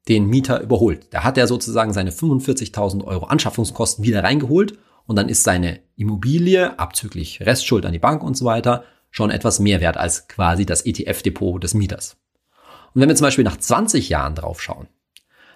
den 0.08 0.26
Mieter 0.26 0.60
überholt. 0.60 1.08
Da 1.10 1.24
hat 1.24 1.36
er 1.36 1.46
sozusagen 1.46 1.92
seine 1.92 2.10
45.000 2.10 3.04
Euro 3.04 3.26
Anschaffungskosten 3.26 4.04
wieder 4.04 4.22
reingeholt 4.22 4.78
und 5.06 5.16
dann 5.16 5.28
ist 5.28 5.42
seine 5.42 5.80
Immobilie 5.96 6.78
abzüglich 6.78 7.40
Restschuld 7.40 7.86
an 7.86 7.92
die 7.92 7.98
Bank 7.98 8.22
und 8.22 8.36
so 8.36 8.44
weiter 8.44 8.84
schon 9.10 9.30
etwas 9.30 9.58
mehr 9.58 9.80
wert 9.80 9.96
als 9.96 10.28
quasi 10.28 10.66
das 10.66 10.84
ETF-Depot 10.84 11.62
des 11.62 11.74
Mieters. 11.74 12.16
Und 12.94 13.00
wenn 13.00 13.08
wir 13.08 13.16
zum 13.16 13.26
Beispiel 13.26 13.44
nach 13.44 13.56
20 13.56 14.08
Jahren 14.08 14.34
drauf 14.34 14.60
schauen, 14.62 14.88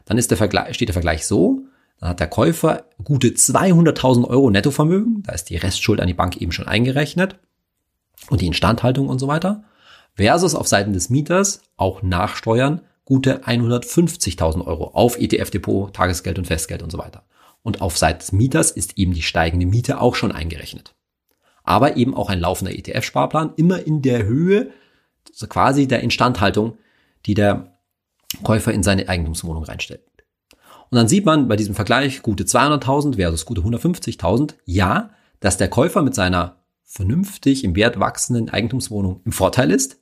dann 0.05 0.19
ist 0.19 0.31
der 0.31 0.39
Vergleich, 0.39 0.75
steht 0.75 0.89
der 0.89 0.95
Vergleich 0.95 1.27
so, 1.27 1.65
dann 1.99 2.11
hat 2.11 2.21
der 2.21 2.29
Käufer 2.29 2.87
gute 3.05 3.29
200.000 3.29 4.27
Euro 4.27 4.51
Nettovermögen, 4.51 5.23
da 5.25 5.33
ist 5.33 5.51
die 5.51 5.57
Restschuld 5.57 6.01
an 6.01 6.07
die 6.07 6.15
Bank 6.15 6.39
eben 6.39 6.53
schon 6.53 6.67
eingerechnet 6.67 7.39
und 8.31 8.41
die 8.41 8.47
Instandhaltung 8.47 9.09
und 9.09 9.19
so 9.19 9.29
weiter, 9.29 9.65
versus 10.15 10.55
auf 10.55 10.67
Seiten 10.67 10.93
des 10.93 11.11
Mieters 11.11 11.63
auch 11.77 12.03
nachsteuern 12.03 12.81
gute 13.11 13.43
150.000 13.43 14.65
Euro 14.65 14.93
auf 14.95 15.19
ETF-Depot, 15.19 15.93
Tagesgeld 15.93 16.39
und 16.39 16.45
Festgeld 16.47 16.81
und 16.81 16.93
so 16.93 16.99
weiter. 16.99 17.25
Und 17.65 17.81
auf 17.81 17.99
Seite 17.99 18.21
des 18.21 18.31
Mieters 18.31 18.71
ist 18.71 18.99
eben 18.99 19.15
die 19.15 19.23
steigende 19.23 19.67
Miete 19.67 20.01
auch 20.01 20.15
schon 20.15 20.31
eingerechnet. 20.31 20.95
Aber 21.65 21.97
eben 21.97 22.15
auch 22.15 22.31
ein 22.31 22.39
laufender 22.39 22.73
ETF-Sparplan, 22.73 23.55
immer 23.57 23.85
in 23.85 24.01
der 24.01 24.27
Höhe 24.27 24.71
so 25.33 25.49
quasi 25.49 25.89
der 25.89 26.03
Instandhaltung, 26.03 26.79
die 27.27 27.35
der 27.35 27.81
Käufer 28.45 28.73
in 28.73 28.85
seine 28.85 29.09
Eigentumswohnung 29.09 29.65
reinstellt. 29.65 30.03
Und 30.89 30.97
dann 30.97 31.09
sieht 31.09 31.27
man 31.27 31.49
bei 31.49 31.57
diesem 31.57 31.75
Vergleich 31.75 32.23
gute 32.23 32.45
200.000 32.45 33.17
versus 33.17 33.45
gute 33.45 33.63
150.000, 33.63 34.55
ja, 34.67 35.11
dass 35.41 35.57
der 35.57 35.67
Käufer 35.69 36.03
mit 36.03 36.15
seiner 36.15 36.63
vernünftig 36.85 37.65
im 37.65 37.75
Wert 37.75 37.99
wachsenden 37.99 38.51
Eigentumswohnung 38.51 39.21
im 39.25 39.33
Vorteil 39.33 39.73
ist, 39.73 40.01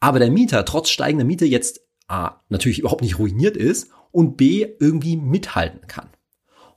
aber 0.00 0.18
der 0.18 0.30
Mieter 0.30 0.64
trotz 0.64 0.88
steigender 0.88 1.26
Miete 1.26 1.44
jetzt 1.44 1.82
A, 2.08 2.40
natürlich 2.48 2.80
überhaupt 2.80 3.02
nicht 3.02 3.18
ruiniert 3.18 3.56
ist 3.56 3.90
und 4.10 4.36
B, 4.36 4.66
irgendwie 4.80 5.16
mithalten 5.16 5.86
kann. 5.86 6.08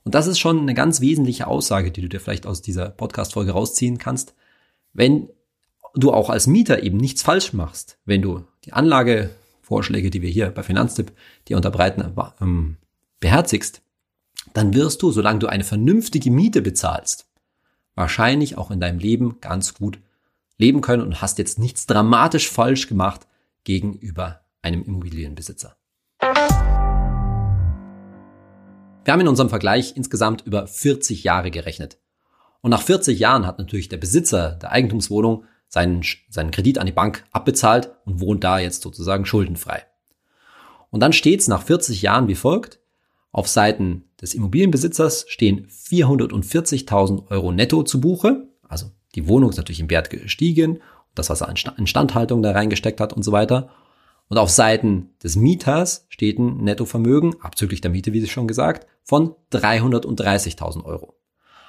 Und 0.04 0.14
das 0.14 0.26
ist 0.26 0.38
schon 0.38 0.60
eine 0.60 0.74
ganz 0.74 1.00
wesentliche 1.00 1.46
Aussage, 1.46 1.90
die 1.90 2.02
du 2.02 2.08
dir 2.08 2.20
vielleicht 2.20 2.46
aus 2.46 2.62
dieser 2.62 2.90
Podcast-Folge 2.90 3.52
rausziehen 3.52 3.98
kannst. 3.98 4.34
Wenn 4.92 5.28
du 5.94 6.12
auch 6.12 6.30
als 6.30 6.46
Mieter 6.46 6.82
eben 6.82 6.98
nichts 6.98 7.22
falsch 7.22 7.52
machst, 7.52 7.98
wenn 8.04 8.22
du 8.22 8.44
die 8.64 8.72
Anlagevorschläge, 8.72 10.10
die 10.10 10.22
wir 10.22 10.30
hier 10.30 10.50
bei 10.50 10.62
Finanztipp 10.62 11.12
dir 11.48 11.56
unterbreiten, 11.56 12.04
ähm, 12.40 12.76
beherzigst, 13.20 13.82
dann 14.54 14.74
wirst 14.74 15.02
du, 15.02 15.12
solange 15.12 15.38
du 15.38 15.46
eine 15.46 15.64
vernünftige 15.64 16.30
Miete 16.30 16.62
bezahlst, 16.62 17.26
wahrscheinlich 17.94 18.58
auch 18.58 18.70
in 18.70 18.80
deinem 18.80 18.98
Leben 18.98 19.40
ganz 19.40 19.74
gut 19.74 19.98
leben 20.58 20.80
können 20.80 21.02
und 21.02 21.22
hast 21.22 21.38
jetzt 21.38 21.58
nichts 21.58 21.86
dramatisch 21.86 22.50
falsch 22.50 22.88
gemacht 22.88 23.26
gegenüber 23.64 24.41
einem 24.62 24.82
Immobilienbesitzer. 24.82 25.76
Wir 29.04 29.12
haben 29.12 29.20
in 29.20 29.28
unserem 29.28 29.48
Vergleich 29.50 29.96
insgesamt 29.96 30.42
über 30.46 30.66
40 30.66 31.24
Jahre 31.24 31.50
gerechnet. 31.50 31.98
Und 32.60 32.70
nach 32.70 32.82
40 32.82 33.18
Jahren 33.18 33.46
hat 33.46 33.58
natürlich 33.58 33.88
der 33.88 33.96
Besitzer 33.96 34.52
der 34.62 34.70
Eigentumswohnung 34.70 35.44
seinen, 35.66 36.02
seinen 36.28 36.52
Kredit 36.52 36.78
an 36.78 36.86
die 36.86 36.92
Bank 36.92 37.24
abbezahlt 37.32 37.90
und 38.04 38.20
wohnt 38.20 38.44
da 38.44 38.60
jetzt 38.60 38.82
sozusagen 38.82 39.26
schuldenfrei. 39.26 39.84
Und 40.90 41.00
dann 41.00 41.12
steht's 41.12 41.48
nach 41.48 41.62
40 41.62 42.02
Jahren 42.02 42.28
wie 42.28 42.34
folgt. 42.34 42.78
Auf 43.32 43.48
Seiten 43.48 44.04
des 44.20 44.34
Immobilienbesitzers 44.34 45.24
stehen 45.28 45.66
440.000 45.66 47.30
Euro 47.30 47.50
netto 47.50 47.82
zu 47.82 48.00
Buche. 48.00 48.46
Also 48.68 48.92
die 49.14 49.26
Wohnung 49.26 49.50
ist 49.50 49.56
natürlich 49.56 49.80
im 49.80 49.90
Wert 49.90 50.10
gestiegen, 50.10 50.80
das, 51.14 51.30
was 51.30 51.40
er 51.40 51.48
an 51.48 51.56
Instandhaltung 51.78 52.42
da 52.42 52.52
reingesteckt 52.52 53.00
hat 53.00 53.12
und 53.12 53.22
so 53.22 53.32
weiter. 53.32 53.70
Und 54.32 54.38
auf 54.38 54.48
Seiten 54.48 55.10
des 55.22 55.36
Mieters 55.36 56.06
steht 56.08 56.38
ein 56.38 56.64
Nettovermögen, 56.64 57.34
abzüglich 57.42 57.82
der 57.82 57.90
Miete, 57.90 58.14
wie 58.14 58.26
schon 58.26 58.48
gesagt, 58.48 58.86
von 59.02 59.34
330.000 59.52 60.86
Euro. 60.86 61.18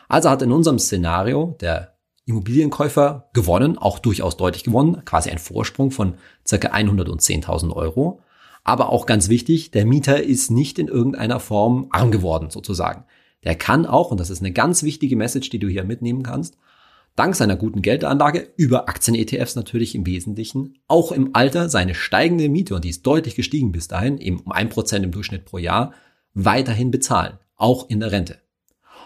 Also 0.07 0.29
hat 0.29 0.41
in 0.41 0.53
unserem 0.53 0.79
Szenario 0.79 1.57
der 1.59 1.97
Immobilienkäufer 2.23 3.27
gewonnen, 3.33 3.77
auch 3.77 3.99
durchaus 3.99 4.37
deutlich 4.37 4.63
gewonnen, 4.63 5.03
quasi 5.03 5.29
ein 5.29 5.39
Vorsprung 5.39 5.91
von 5.91 6.13
circa 6.47 6.69
110.000 6.69 7.73
Euro. 7.73 8.21
Aber 8.63 8.93
auch 8.93 9.07
ganz 9.07 9.27
wichtig, 9.27 9.71
der 9.71 9.85
Mieter 9.85 10.23
ist 10.23 10.49
nicht 10.49 10.79
in 10.79 10.87
irgendeiner 10.87 11.41
Form 11.41 11.87
arm 11.91 12.11
geworden, 12.11 12.49
sozusagen. 12.49 13.03
Der 13.43 13.55
kann 13.55 13.85
auch, 13.85 14.09
und 14.09 14.21
das 14.21 14.29
ist 14.29 14.39
eine 14.39 14.53
ganz 14.53 14.83
wichtige 14.83 15.17
Message, 15.17 15.49
die 15.49 15.59
du 15.59 15.67
hier 15.67 15.83
mitnehmen 15.83 16.23
kannst, 16.23 16.57
dank 17.15 17.35
seiner 17.35 17.55
guten 17.55 17.81
Geldanlage 17.81 18.53
über 18.55 18.89
Aktien-ETFs 18.89 19.55
natürlich 19.55 19.95
im 19.95 20.05
Wesentlichen 20.05 20.79
auch 20.87 21.11
im 21.11 21.35
Alter 21.35 21.69
seine 21.69 21.95
steigende 21.95 22.49
Miete, 22.49 22.75
und 22.75 22.83
die 22.83 22.89
ist 22.89 23.05
deutlich 23.05 23.35
gestiegen 23.35 23.71
bis 23.71 23.87
dahin, 23.87 24.17
eben 24.17 24.39
um 24.39 24.51
ein 24.51 24.69
Prozent 24.69 25.05
im 25.05 25.11
Durchschnitt 25.11 25.45
pro 25.45 25.57
Jahr, 25.57 25.93
weiterhin 26.33 26.91
bezahlen, 26.91 27.37
auch 27.55 27.89
in 27.89 27.99
der 27.99 28.11
Rente. 28.11 28.39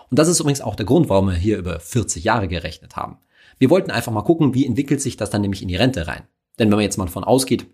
Und 0.10 0.20
das 0.20 0.28
ist 0.28 0.40
übrigens 0.40 0.62
auch 0.62 0.76
der 0.76 0.86
Grund, 0.86 1.10
warum 1.10 1.28
wir 1.28 1.36
hier 1.36 1.58
über 1.58 1.80
40 1.80 2.24
Jahre 2.24 2.48
gerechnet 2.48 2.96
haben. 2.96 3.18
Wir 3.60 3.70
wollten 3.70 3.92
einfach 3.92 4.12
mal 4.12 4.22
gucken, 4.22 4.54
wie 4.54 4.66
entwickelt 4.66 5.02
sich 5.02 5.18
das 5.18 5.30
dann 5.30 5.42
nämlich 5.42 5.62
in 5.62 5.68
die 5.68 5.76
Rente 5.76 6.08
rein. 6.08 6.24
Denn 6.60 6.70
wenn 6.70 6.78
man 6.78 6.84
jetzt 6.84 6.98
mal 6.98 7.06
davon 7.06 7.24
ausgeht, 7.24 7.68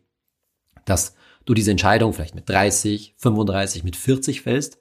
dass 0.85 1.15
du 1.45 1.53
diese 1.53 1.71
Entscheidung 1.71 2.13
vielleicht 2.13 2.35
mit 2.35 2.49
30, 2.49 3.15
35, 3.17 3.83
mit 3.83 3.95
40 3.95 4.41
fällst 4.41 4.79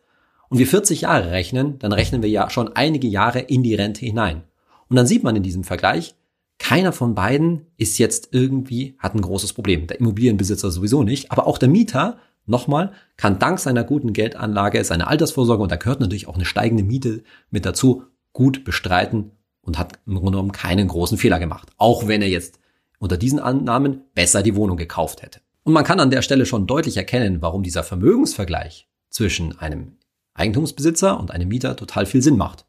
und 0.49 0.59
wir 0.59 0.67
40 0.67 1.03
Jahre 1.03 1.31
rechnen, 1.31 1.79
dann 1.79 1.93
rechnen 1.93 2.23
wir 2.23 2.31
ja 2.31 2.51
schon 2.51 2.75
einige 2.75 3.09
Jahre 3.09 3.41
in 3.41 3.63
die 3.63 3.75
Rente 3.75 4.05
hinein. 4.07 4.45
Und 4.93 4.97
dann 4.97 5.07
sieht 5.07 5.23
man 5.23 5.35
in 5.35 5.43
diesem 5.43 5.65
Vergleich, 5.65 6.17
keiner 6.59 6.93
von 6.93 7.15
beiden 7.15 7.65
ist 7.79 7.97
jetzt 7.97 8.29
irgendwie, 8.33 8.95
hat 8.99 9.15
ein 9.15 9.23
großes 9.23 9.55
Problem. 9.55 9.87
Der 9.87 9.99
Immobilienbesitzer 9.99 10.71
sowieso 10.71 11.03
nicht, 11.03 11.33
aber 11.33 11.47
auch 11.47 11.57
der 11.57 11.71
Mieter, 11.71 12.19
nochmal, 12.45 12.93
kann 13.17 13.39
dank 13.39 13.59
seiner 13.59 13.85
guten 13.85 14.13
Geldanlage 14.13 14.85
seine 14.85 15.07
Altersvorsorge, 15.07 15.63
und 15.63 15.73
da 15.73 15.77
gehört 15.77 16.01
natürlich 16.01 16.29
auch 16.29 16.35
eine 16.35 16.45
steigende 16.45 16.85
Miete 16.85 17.23
mit 17.51 17.65
dazu, 17.65 18.03
gut 18.35 18.65
bestreiten 18.65 19.31
und 19.63 19.79
hat 19.79 19.99
im 20.05 20.17
Grunde 20.17 20.33
genommen 20.33 20.53
keinen 20.53 20.89
großen 20.89 21.17
Fehler 21.17 21.39
gemacht. 21.39 21.71
Auch 21.79 22.07
wenn 22.07 22.21
er 22.21 22.29
jetzt 22.29 22.59
unter 22.99 23.17
diesen 23.17 23.39
Annahmen 23.39 24.03
besser 24.15 24.43
die 24.43 24.57
Wohnung 24.57 24.77
gekauft 24.77 25.23
hätte. 25.23 25.41
Und 25.63 25.73
man 25.73 25.85
kann 25.85 26.01
an 26.01 26.11
der 26.11 26.21
Stelle 26.21 26.45
schon 26.45 26.67
deutlich 26.67 26.99
erkennen, 26.99 27.41
warum 27.41 27.63
dieser 27.63 27.83
Vermögensvergleich 27.83 28.91
zwischen 29.09 29.59
einem 29.59 29.93
Eigentumsbesitzer 30.35 31.19
und 31.19 31.31
einem 31.31 31.49
Mieter 31.49 31.77
total 31.77 32.05
viel 32.05 32.21
Sinn 32.21 32.37
macht. 32.37 32.67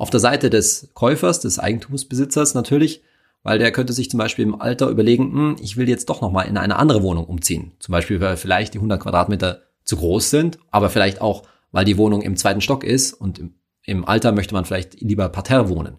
Auf 0.00 0.08
der 0.08 0.18
Seite 0.18 0.48
des 0.48 0.88
Käufers, 0.94 1.40
des 1.40 1.58
Eigentumsbesitzers 1.58 2.54
natürlich, 2.54 3.02
weil 3.42 3.58
der 3.58 3.70
könnte 3.70 3.92
sich 3.92 4.08
zum 4.08 4.16
Beispiel 4.16 4.46
im 4.46 4.58
Alter 4.58 4.88
überlegen, 4.88 5.30
hm, 5.30 5.56
ich 5.60 5.76
will 5.76 5.90
jetzt 5.90 6.08
doch 6.08 6.22
nochmal 6.22 6.48
in 6.48 6.56
eine 6.56 6.76
andere 6.76 7.02
Wohnung 7.02 7.26
umziehen. 7.26 7.72
Zum 7.80 7.92
Beispiel, 7.92 8.18
weil 8.18 8.38
vielleicht 8.38 8.72
die 8.72 8.78
100 8.78 8.98
Quadratmeter 8.98 9.60
zu 9.84 9.98
groß 9.98 10.30
sind, 10.30 10.58
aber 10.70 10.88
vielleicht 10.88 11.20
auch, 11.20 11.42
weil 11.70 11.84
die 11.84 11.98
Wohnung 11.98 12.22
im 12.22 12.38
zweiten 12.38 12.62
Stock 12.62 12.82
ist 12.82 13.12
und 13.12 13.38
im, 13.38 13.52
im 13.84 14.06
Alter 14.06 14.32
möchte 14.32 14.54
man 14.54 14.64
vielleicht 14.64 15.02
lieber 15.02 15.28
parterre 15.28 15.68
wohnen. 15.68 15.98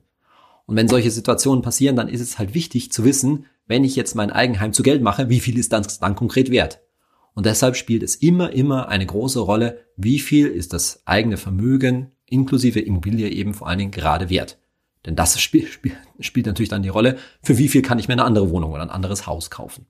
Und 0.65 0.75
wenn 0.77 0.87
solche 0.87 1.11
Situationen 1.11 1.61
passieren, 1.61 1.95
dann 1.95 2.07
ist 2.07 2.21
es 2.21 2.39
halt 2.39 2.55
wichtig 2.55 2.91
zu 2.91 3.05
wissen, 3.05 3.45
wenn 3.67 3.83
ich 3.83 3.95
jetzt 3.95 4.15
mein 4.15 4.31
Eigenheim 4.31 4.73
zu 4.73 4.81
Geld 4.81 5.03
mache, 5.03 5.29
wie 5.29 5.41
viel 5.41 5.59
ist 5.59 5.73
das 5.73 5.99
dann 5.99 6.15
konkret 6.15 6.49
wert? 6.49 6.79
Und 7.35 7.45
deshalb 7.45 7.75
spielt 7.75 8.01
es 8.01 8.15
immer, 8.15 8.51
immer 8.51 8.89
eine 8.89 9.05
große 9.05 9.41
Rolle, 9.41 9.77
wie 9.95 10.17
viel 10.17 10.47
ist 10.47 10.73
das 10.73 11.03
eigene 11.05 11.37
Vermögen 11.37 12.13
inklusive 12.31 12.79
Immobilie 12.79 13.29
eben 13.29 13.53
vor 13.53 13.67
allen 13.67 13.79
Dingen 13.79 13.91
gerade 13.91 14.29
wert. 14.29 14.57
Denn 15.05 15.15
das 15.15 15.39
spiel, 15.39 15.67
spiel, 15.67 15.95
spielt 16.19 16.45
natürlich 16.45 16.69
dann 16.69 16.83
die 16.83 16.89
Rolle, 16.89 17.17
für 17.41 17.57
wie 17.57 17.67
viel 17.67 17.81
kann 17.81 17.99
ich 17.99 18.07
mir 18.07 18.13
eine 18.13 18.23
andere 18.23 18.49
Wohnung 18.51 18.71
oder 18.71 18.83
ein 18.83 18.89
anderes 18.89 19.25
Haus 19.25 19.49
kaufen. 19.49 19.87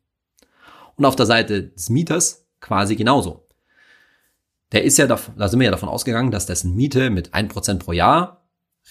Und 0.96 1.06
auf 1.06 1.16
der 1.16 1.26
Seite 1.26 1.64
des 1.64 1.90
Mieters 1.90 2.48
quasi 2.60 2.96
genauso. 2.96 3.48
Der 4.72 4.84
ist 4.84 4.98
ja, 4.98 5.08
da, 5.08 5.20
da 5.38 5.48
sind 5.48 5.60
wir 5.60 5.66
ja 5.66 5.72
davon 5.72 5.90
ausgegangen, 5.90 6.32
dass 6.32 6.46
dessen 6.46 6.76
Miete 6.76 7.10
mit 7.10 7.34
ein 7.34 7.50
Prozent 7.50 7.84
pro 7.84 7.92
Jahr 7.92 8.46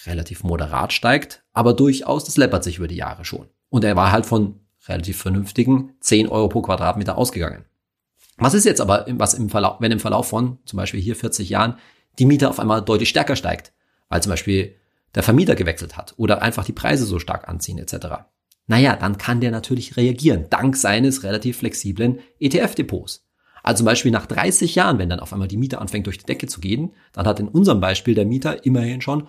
relativ 0.07 0.45
moderat 0.45 0.93
steigt, 0.93 1.43
aber 1.53 1.73
durchaus, 1.73 2.25
das 2.25 2.37
läppert 2.37 2.65
sich 2.65 2.79
über 2.79 2.89
die 2.89 2.97
Jahre 2.97 3.25
schon. 3.25 3.49
Und 3.71 3.85
er 3.85 3.97
war 3.97 4.13
halt 4.13 4.27
von 4.27 4.61
relativ 4.87 5.19
vernünftigen 5.19 5.95
10 6.01 6.29
Euro 6.29 6.49
pro 6.49 6.63
Quadratmeter 6.63 7.17
ausgegangen. 7.17 7.65
Was 8.37 8.55
ist 8.55 8.65
jetzt 8.65 8.81
aber, 8.81 9.07
was 9.09 9.35
im 9.35 9.51
Verlauf, 9.51 9.81
wenn 9.81 9.93
im 9.93 10.01
Verlauf 10.01 10.29
von 10.29 10.59
zum 10.65 10.77
Beispiel 10.77 11.01
hier 11.01 11.17
40 11.17 11.49
Jahren 11.51 11.77
die 12.19 12.27
Miete 12.27 12.49
auf 12.49 12.61
einmal 12.61 12.83
deutlich 12.83 13.09
stärker 13.09 13.37
steigt, 13.37 13.73
weil 14.09 14.23
zum 14.23 14.31
Beispiel 14.31 14.77
der 15.15 15.23
Vermieter 15.23 15.55
gewechselt 15.55 15.97
hat 15.97 16.15
oder 16.17 16.43
einfach 16.43 16.65
die 16.65 16.73
Preise 16.73 17.05
so 17.05 17.19
stark 17.19 17.49
anziehen 17.49 17.79
etc. 17.79 18.07
Naja, 18.67 18.97
dann 18.97 19.19
kann 19.19 19.41
der 19.41 19.51
natürlich 19.51 19.97
reagieren, 19.97 20.47
dank 20.51 20.77
seines 20.77 21.25
relativ 21.25 21.59
flexiblen 21.59 22.21
ETF-Depots. 22.39 23.27
Also 23.63 23.79
zum 23.79 23.87
Beispiel 23.87 24.13
nach 24.13 24.27
30 24.27 24.75
Jahren, 24.75 24.99
wenn 24.99 25.11
dann 25.11 25.21
auf 25.21 25.33
einmal 25.33 25.49
die 25.49 25.57
Miete 25.57 25.81
anfängt 25.81 26.07
durch 26.07 26.19
die 26.19 26.27
Decke 26.27 26.47
zu 26.47 26.61
gehen, 26.61 26.93
dann 27.13 27.27
hat 27.27 27.41
in 27.41 27.49
unserem 27.49 27.81
Beispiel 27.81 28.15
der 28.15 28.27
Mieter 28.27 28.65
immerhin 28.65 29.01
schon 29.01 29.29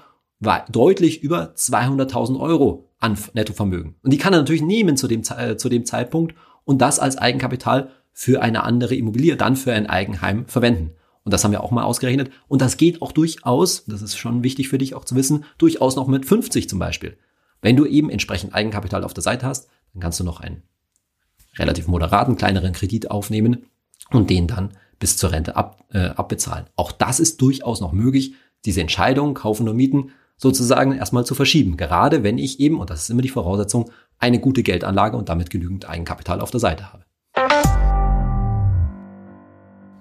deutlich 0.72 1.22
über 1.22 1.54
200.000 1.56 2.40
Euro 2.40 2.90
an 3.00 3.18
Nettovermögen. 3.34 3.96
Und 4.02 4.14
die 4.14 4.18
kann 4.18 4.34
er 4.34 4.40
natürlich 4.40 4.62
nehmen 4.62 4.98
zu 4.98 5.08
dem, 5.08 5.22
äh, 5.38 5.58
zu 5.58 5.70
dem 5.70 5.86
Zeitpunkt 5.86 6.36
und 6.64 6.82
das 6.82 7.00
als 7.00 7.18
Eigenkapital 7.18 7.90
für 8.12 8.42
eine 8.42 8.64
andere 8.64 8.96
Immobilie, 8.96 9.36
dann 9.38 9.56
für 9.56 9.74
ein 9.74 9.88
Eigenheim 9.88 10.46
verwenden. 10.48 10.92
Und 11.24 11.32
das 11.34 11.44
haben 11.44 11.52
wir 11.52 11.64
auch 11.64 11.72
mal 11.72 11.84
ausgerechnet. 11.84 12.32
Und 12.48 12.62
das 12.62 12.78
geht 12.78 13.02
auch 13.02 13.12
durchaus, 13.12 13.86
das 13.86 14.02
ist 14.02 14.18
schon 14.18 14.44
wichtig 14.44 14.70
für 14.70 14.78
dich 14.78 14.96
auch 14.96 15.06
zu 15.06 15.16
wissen, 15.16 15.46
durchaus 15.58 15.96
noch 15.96 16.08
mit 16.08 16.26
50 16.26 16.68
zum 16.68 16.80
Beispiel. 16.80 17.18
Wenn 17.62 17.76
du 17.76 17.86
eben 17.86 18.10
entsprechend 18.10 18.56
Eigenkapital 18.56 19.04
auf 19.04 19.14
der 19.14 19.24
Seite 19.24 19.46
hast, 19.46 19.70
dann 19.94 20.02
kannst 20.02 20.20
du 20.20 20.24
noch 20.24 20.40
einen 20.40 20.64
relativ 21.58 21.88
moderaten, 21.88 22.38
kleineren 22.38 22.74
Kredit 22.74 23.12
aufnehmen 23.12 23.66
und 24.10 24.30
den 24.30 24.48
dann 24.48 24.72
bis 25.00 25.18
zur 25.18 25.32
Rente 25.32 25.56
ab, 25.56 25.84
äh, 25.94 26.08
abbezahlen. 26.08 26.66
Auch 26.76 26.92
das 26.92 27.20
ist 27.20 27.42
durchaus 27.42 27.82
noch 27.82 27.92
möglich, 27.92 28.34
diese 28.66 28.82
Entscheidung, 28.82 29.34
kaufen 29.34 29.64
oder 29.64 29.74
mieten, 29.74 30.12
sozusagen 30.38 30.94
erstmal 30.94 31.26
zu 31.26 31.36
verschieben. 31.36 31.78
Gerade 31.78 32.24
wenn 32.24 32.38
ich 32.38 32.60
eben, 32.60 32.80
und 32.80 32.90
das 32.90 33.04
ist 33.04 33.10
immer 33.10 33.22
die 33.22 33.30
Voraussetzung, 33.30 33.92
eine 34.18 34.40
gute 34.40 34.64
Geldanlage 34.64 35.18
und 35.18 35.30
damit 35.30 35.50
genügend 35.50 35.90
Eigenkapital 35.90 36.42
auf 36.42 36.52
der 36.52 36.60
Seite 36.60 36.94
habe. 36.94 37.06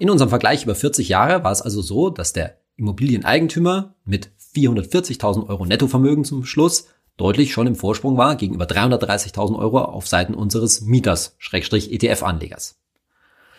In 0.01 0.09
unserem 0.09 0.31
Vergleich 0.31 0.65
über 0.65 0.75
40 0.75 1.11
Jahre 1.11 1.45
war 1.45 1.53
es 1.53 1.61
also 1.61 1.83
so, 1.83 2.09
dass 2.09 2.33
der 2.33 2.57
Immobilieneigentümer 2.77 3.97
mit 4.07 4.31
440.000 4.55 5.47
Euro 5.47 5.67
Nettovermögen 5.67 6.25
zum 6.25 6.47
Schluss 6.47 6.87
deutlich 7.19 7.53
schon 7.53 7.67
im 7.67 7.75
Vorsprung 7.75 8.17
war 8.17 8.37
gegenüber 8.37 8.65
330.000 8.65 9.59
Euro 9.59 9.83
auf 9.83 10.09
Seiten 10.09 10.33
unseres 10.33 10.81
Mieters, 10.81 11.35
Schrägstrich 11.37 11.93
ETF-Anlegers. 11.93 12.81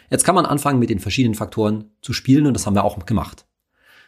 Jetzt 0.09 0.23
kann 0.23 0.33
man 0.33 0.47
anfangen 0.47 0.79
mit 0.79 0.89
den 0.89 0.97
verschiedenen 0.97 1.35
Faktoren 1.35 1.91
zu 2.01 2.11
spielen 2.11 2.47
und 2.47 2.55
das 2.55 2.65
haben 2.65 2.73
wir 2.73 2.85
auch 2.85 3.05
gemacht. 3.05 3.45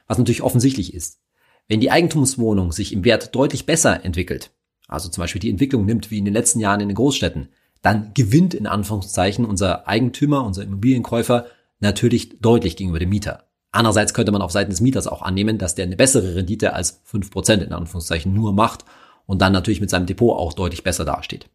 Was 0.07 0.17
natürlich 0.17 0.41
offensichtlich 0.41 0.95
ist. 0.95 1.19
Wenn 1.67 1.81
die 1.81 1.91
Eigentumswohnung 1.91 2.71
sich 2.71 2.93
im 2.93 3.05
Wert 3.05 3.35
deutlich 3.35 3.67
besser 3.67 4.03
entwickelt, 4.03 4.49
also 4.87 5.07
zum 5.07 5.21
Beispiel 5.21 5.39
die 5.39 5.51
Entwicklung 5.51 5.85
nimmt 5.85 6.09
wie 6.09 6.17
in 6.17 6.25
den 6.25 6.33
letzten 6.33 6.59
Jahren 6.59 6.81
in 6.81 6.87
den 6.87 6.95
Großstädten, 6.95 7.49
dann 7.83 8.11
gewinnt 8.15 8.55
in 8.55 8.65
Anführungszeichen 8.65 9.45
unser 9.45 9.87
Eigentümer, 9.87 10.43
unser 10.43 10.63
Immobilienkäufer 10.63 11.45
natürlich 11.83 12.39
deutlich 12.39 12.75
gegenüber 12.75 12.99
dem 12.99 13.09
Mieter. 13.09 13.43
Andererseits 13.71 14.13
könnte 14.13 14.31
man 14.31 14.41
auf 14.41 14.51
Seiten 14.51 14.69
des 14.69 14.81
Mieters 14.81 15.07
auch 15.07 15.21
annehmen, 15.21 15.57
dass 15.57 15.75
der 15.75 15.85
eine 15.85 15.95
bessere 15.95 16.35
Rendite 16.35 16.73
als 16.73 17.03
5% 17.11 17.61
in 17.61 17.73
Anführungszeichen 17.73 18.33
nur 18.33 18.53
macht 18.53 18.85
und 19.25 19.41
dann 19.41 19.53
natürlich 19.53 19.81
mit 19.81 19.89
seinem 19.89 20.05
Depot 20.05 20.37
auch 20.37 20.53
deutlich 20.53 20.83
besser 20.83 21.05
dasteht. 21.05 21.49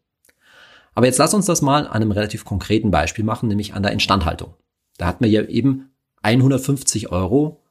Aber 0.95 1.05
jetzt 1.05 1.17
lass 1.17 1.33
uns 1.33 1.45
das 1.45 1.61
mal 1.61 1.87
an 1.87 1.93
einem 1.93 2.11
relativ 2.11 2.43
konkreten 2.43 2.91
Beispiel 2.91 3.23
machen, 3.23 3.47
nämlich 3.47 3.73
an 3.73 3.83
der 3.83 3.93
Instandhaltung. 3.93 4.53
Da 4.97 5.05
hat 5.05 5.21
man 5.21 5.29
ja 5.29 5.43
eben 5.43 5.91
150 6.21 7.09
Euro 7.11 7.63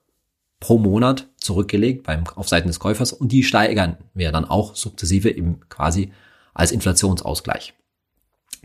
pro 0.60 0.78
Monat 0.78 1.28
zurückgelegt 1.36 2.04
beim, 2.04 2.24
auf 2.34 2.48
Seiten 2.48 2.68
des 2.68 2.80
Käufers 2.80 3.12
und 3.12 3.32
die 3.32 3.44
steigern 3.44 3.98
wir 4.14 4.32
dann 4.32 4.46
auch 4.46 4.74
sukzessive 4.74 5.30
eben 5.30 5.60
quasi 5.68 6.12
als 6.54 6.72
Inflationsausgleich. 6.72 7.74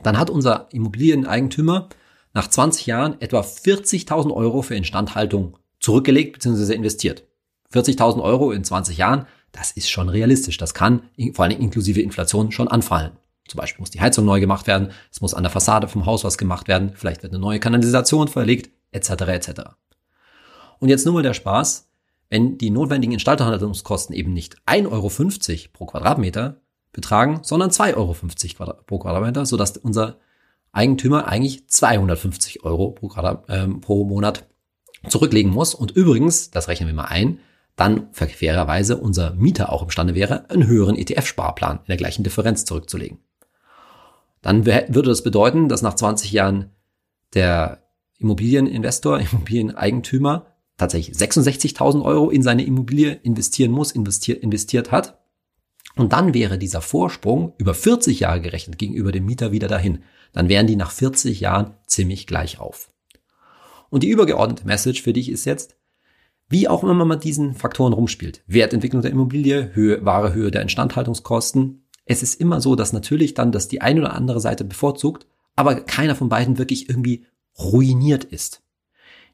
Dann 0.01 0.17
hat 0.17 0.29
unser 0.29 0.67
Immobilieneigentümer 0.71 1.89
nach 2.33 2.47
20 2.47 2.85
Jahren 2.87 3.21
etwa 3.21 3.41
40.000 3.41 4.33
Euro 4.33 4.61
für 4.61 4.75
Instandhaltung 4.75 5.57
zurückgelegt 5.79 6.33
bzw. 6.33 6.73
investiert. 6.73 7.23
40.000 7.73 8.21
Euro 8.21 8.51
in 8.51 8.63
20 8.63 8.97
Jahren, 8.97 9.27
das 9.51 9.71
ist 9.71 9.89
schon 9.89 10.09
realistisch. 10.09 10.57
Das 10.57 10.73
kann 10.73 11.03
vor 11.33 11.45
allem 11.45 11.59
inklusive 11.59 12.01
Inflation 12.01 12.51
schon 12.51 12.67
anfallen. 12.67 13.11
Zum 13.47 13.59
Beispiel 13.59 13.81
muss 13.81 13.91
die 13.91 14.01
Heizung 14.01 14.25
neu 14.25 14.39
gemacht 14.39 14.67
werden, 14.67 14.91
es 15.11 15.21
muss 15.21 15.33
an 15.33 15.43
der 15.43 15.51
Fassade 15.51 15.87
vom 15.87 16.05
Haus 16.05 16.23
was 16.23 16.37
gemacht 16.37 16.67
werden, 16.67 16.93
vielleicht 16.95 17.23
wird 17.23 17.33
eine 17.33 17.41
neue 17.41 17.59
Kanalisation 17.59 18.27
verlegt, 18.29 18.71
etc. 18.91 19.09
etc. 19.09 19.49
Und 20.79 20.89
jetzt 20.89 21.05
nur 21.05 21.13
mal 21.13 21.23
der 21.23 21.33
Spaß, 21.33 21.89
wenn 22.29 22.57
die 22.57 22.69
notwendigen 22.69 23.13
Instandhaltungskosten 23.13 24.15
eben 24.15 24.33
nicht 24.33 24.55
1,50 24.65 24.89
Euro 24.91 25.69
pro 25.73 25.85
Quadratmeter 25.85 26.61
betragen, 26.93 27.41
sondern 27.43 27.69
2,50 27.69 27.95
Euro 27.97 28.73
pro 28.85 28.99
Quadratmeter, 28.99 29.45
sodass 29.45 29.77
unser 29.77 30.17
Eigentümer 30.73 31.27
eigentlich 31.27 31.67
250 31.69 32.63
Euro 32.63 32.91
pro, 32.91 33.07
Quadrat, 33.07 33.47
äh, 33.47 33.67
pro 33.67 34.03
Monat 34.03 34.47
zurücklegen 35.07 35.51
muss. 35.51 35.73
Und 35.73 35.91
übrigens, 35.91 36.51
das 36.51 36.67
rechnen 36.67 36.87
wir 36.87 36.95
mal 36.95 37.05
ein, 37.05 37.39
dann 37.75 38.09
fairerweise 38.11 38.97
unser 38.97 39.33
Mieter 39.33 39.71
auch 39.71 39.83
imstande 39.83 40.15
wäre, 40.15 40.49
einen 40.49 40.67
höheren 40.67 40.95
ETF-Sparplan 40.95 41.77
in 41.77 41.87
der 41.87 41.97
gleichen 41.97 42.23
Differenz 42.23 42.65
zurückzulegen. 42.65 43.19
Dann 44.41 44.65
würde 44.65 45.03
das 45.03 45.23
bedeuten, 45.23 45.69
dass 45.69 45.81
nach 45.81 45.95
20 45.95 46.31
Jahren 46.31 46.71
der 47.33 47.83
Immobilieninvestor, 48.19 49.19
Immobilieneigentümer 49.31 50.47
tatsächlich 50.77 51.15
66.000 51.15 52.03
Euro 52.03 52.29
in 52.29 52.43
seine 52.43 52.65
Immobilie 52.65 53.11
investieren 53.11 53.71
muss, 53.71 53.91
investiert, 53.91 54.43
investiert 54.43 54.91
hat. 54.91 55.19
Und 55.95 56.13
dann 56.13 56.33
wäre 56.33 56.57
dieser 56.57 56.81
Vorsprung 56.81 57.53
über 57.57 57.73
40 57.73 58.21
Jahre 58.21 58.41
gerechnet 58.41 58.77
gegenüber 58.77 59.11
dem 59.11 59.25
Mieter 59.25 59.51
wieder 59.51 59.67
dahin. 59.67 60.03
Dann 60.31 60.49
wären 60.49 60.67
die 60.67 60.75
nach 60.75 60.91
40 60.91 61.39
Jahren 61.39 61.75
ziemlich 61.85 62.25
gleich 62.25 62.59
auf. 62.59 62.91
Und 63.89 64.01
die 64.03 64.09
übergeordnete 64.09 64.65
Message 64.65 65.03
für 65.03 65.13
dich 65.13 65.29
ist 65.29 65.45
jetzt, 65.45 65.75
wie 66.49 66.67
auch 66.67 66.83
immer 66.83 66.95
man 66.95 67.07
mit 67.07 67.23
diesen 67.23 67.53
Faktoren 67.53 67.93
rumspielt, 67.93 68.43
Wertentwicklung 68.47 69.01
der 69.01 69.11
Immobilie, 69.11 69.71
Höhe, 69.73 70.03
wahre 70.03 70.33
Höhe 70.33 70.51
der 70.51 70.63
Instandhaltungskosten, 70.63 71.83
es 72.05 72.21
ist 72.21 72.39
immer 72.39 72.59
so, 72.59 72.75
dass 72.75 72.93
natürlich 72.93 73.33
dann 73.33 73.51
das 73.51 73.67
die 73.67 73.81
eine 73.81 74.01
oder 74.01 74.13
andere 74.13 74.39
Seite 74.39 74.63
bevorzugt, 74.63 75.25
aber 75.55 75.75
keiner 75.75 76.15
von 76.15 76.29
beiden 76.29 76.57
wirklich 76.57 76.89
irgendwie 76.89 77.25
ruiniert 77.57 78.23
ist. 78.23 78.61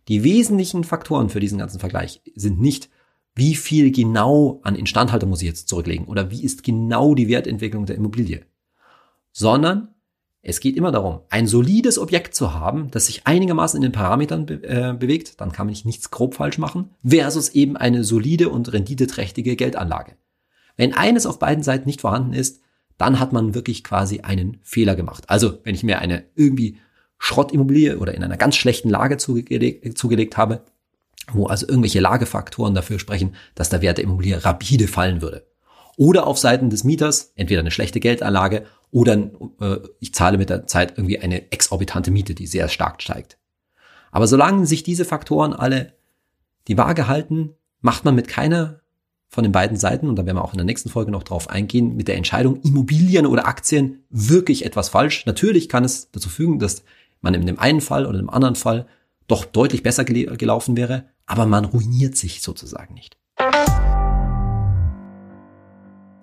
Die 0.08 0.24
wesentlichen 0.24 0.84
Faktoren 0.84 1.30
für 1.30 1.40
diesen 1.40 1.60
ganzen 1.60 1.80
Vergleich 1.80 2.22
sind 2.36 2.60
nicht, 2.60 2.90
wie 3.40 3.56
viel 3.56 3.92
genau 3.92 4.60
an 4.64 4.76
Instandhaltung 4.76 5.30
muss 5.30 5.42
ich 5.42 5.48
jetzt 5.48 5.70
zurücklegen 5.70 6.06
oder 6.06 6.30
wie 6.30 6.44
ist 6.44 6.64
genau 6.64 7.16
die 7.16 7.28
Wertentwicklung 7.28 7.86
der 7.86 7.96
Immobilie, 7.96 8.46
sondern 9.32 9.96
es 10.42 10.60
geht 10.60 10.78
immer 10.78 10.92
darum, 10.92 11.22
ein 11.30 11.48
solides 11.48 11.98
Objekt 11.98 12.34
zu 12.36 12.54
haben, 12.54 12.92
das 12.92 13.08
sich 13.08 13.28
einigermaßen 13.28 13.78
in 13.78 13.82
den 13.82 13.92
Parametern 13.92 14.46
be 14.46 14.64
äh, 14.64 14.94
bewegt, 14.94 15.42
dann 15.42 15.52
kann 15.52 15.68
man 15.68 15.76
nichts 15.84 16.12
grob 16.12 16.36
falsch 16.36 16.58
machen, 16.58 16.92
versus 17.04 17.50
eben 17.50 17.76
eine 17.76 18.04
solide 18.04 18.50
und 18.50 18.72
renditeträchtige 18.72 19.56
Geldanlage. 19.56 20.14
Wenn 20.78 20.94
eines 20.94 21.26
auf 21.26 21.40
beiden 21.40 21.64
Seiten 21.64 21.88
nicht 21.88 22.02
vorhanden 22.02 22.34
ist, 22.34 22.62
dann 22.98 23.20
hat 23.20 23.34
man 23.34 23.54
wirklich 23.54 23.84
quasi 23.84 24.22
einen 24.22 24.60
Fehler 24.62 24.96
gemacht. 24.96 25.26
Also, 25.28 25.60
wenn 25.64 25.76
ich 25.76 25.84
mir 25.84 26.00
eine 26.00 26.26
irgendwie 26.36 26.78
Schrottimmobilie 27.18 27.98
oder 27.98 28.14
in 28.14 28.24
einer 28.24 28.38
ganz 28.38 28.56
schlechten 28.56 28.90
Lage 28.90 29.18
zugelegt, 29.18 29.98
zugelegt 29.98 30.38
habe, 30.38 30.64
wo 31.32 31.48
also 31.48 31.68
irgendwelche 31.68 32.00
Lagefaktoren 32.00 32.74
dafür 32.74 33.00
sprechen, 33.00 33.36
dass 33.56 33.70
der 33.70 33.82
Wert 33.82 33.98
der 33.98 34.06
Immobilie 34.06 34.44
rapide 34.44 34.88
fallen 34.88 35.22
würde. 35.22 35.46
Oder 35.98 36.28
auf 36.28 36.38
Seiten 36.38 36.70
des 36.70 36.84
Mieters 36.84 37.34
entweder 37.36 37.60
eine 37.60 37.72
schlechte 37.72 38.00
Geldanlage 38.00 38.66
oder 38.92 39.14
äh, 39.60 39.78
ich 40.00 40.14
zahle 40.14 40.38
mit 40.38 40.50
der 40.50 40.66
Zeit 40.66 40.98
irgendwie 40.98 41.20
eine 41.20 41.52
exorbitante 41.52 42.12
Miete, 42.12 42.34
die 42.34 42.48
sehr 42.48 42.70
stark 42.70 43.02
steigt. 43.02 43.38
Aber 44.12 44.28
solange 44.28 44.66
sich 44.66 44.84
diese 44.84 45.06
Faktoren 45.06 45.54
alle 45.54 45.94
die 46.68 46.78
Waage 46.78 47.08
halten, 47.08 47.56
macht 47.82 48.06
man 48.06 48.16
mit 48.16 48.28
keiner 48.28 48.80
von 49.28 49.44
den 49.44 49.52
beiden 49.52 49.78
Seiten, 49.78 50.10
und 50.10 50.16
da 50.16 50.26
werden 50.26 50.38
wir 50.38 50.44
auch 50.44 50.54
in 50.54 50.58
der 50.58 50.66
nächsten 50.66 50.90
Folge 50.90 51.12
noch 51.12 51.24
drauf 51.24 51.50
eingehen, 51.50 51.96
mit 51.96 52.08
der 52.08 52.18
Entscheidung 52.18 52.62
Immobilien 52.62 53.28
oder 53.28 53.46
Aktien 53.46 54.04
wirklich 54.10 54.66
etwas 54.66 54.90
falsch. 54.90 55.26
Natürlich 55.28 55.70
kann 55.70 55.86
es 55.86 56.10
dazu 56.12 56.30
fügen, 56.30 56.58
dass 56.58 56.84
man 57.22 57.36
in 57.36 57.46
dem 57.46 57.60
einen 57.60 57.82
Fall 57.82 58.08
oder 58.08 58.18
im 58.18 58.30
anderen 58.30 58.56
Fall 58.56 58.88
doch 59.30 59.46
deutlich 59.46 59.84
besser 59.84 60.04
gelaufen 60.04 60.76
wäre, 60.76 61.06
aber 61.26 61.46
man 61.46 61.64
ruiniert 61.64 62.18
sich 62.18 62.42
sozusagen 62.42 62.94
nicht. 62.94 63.18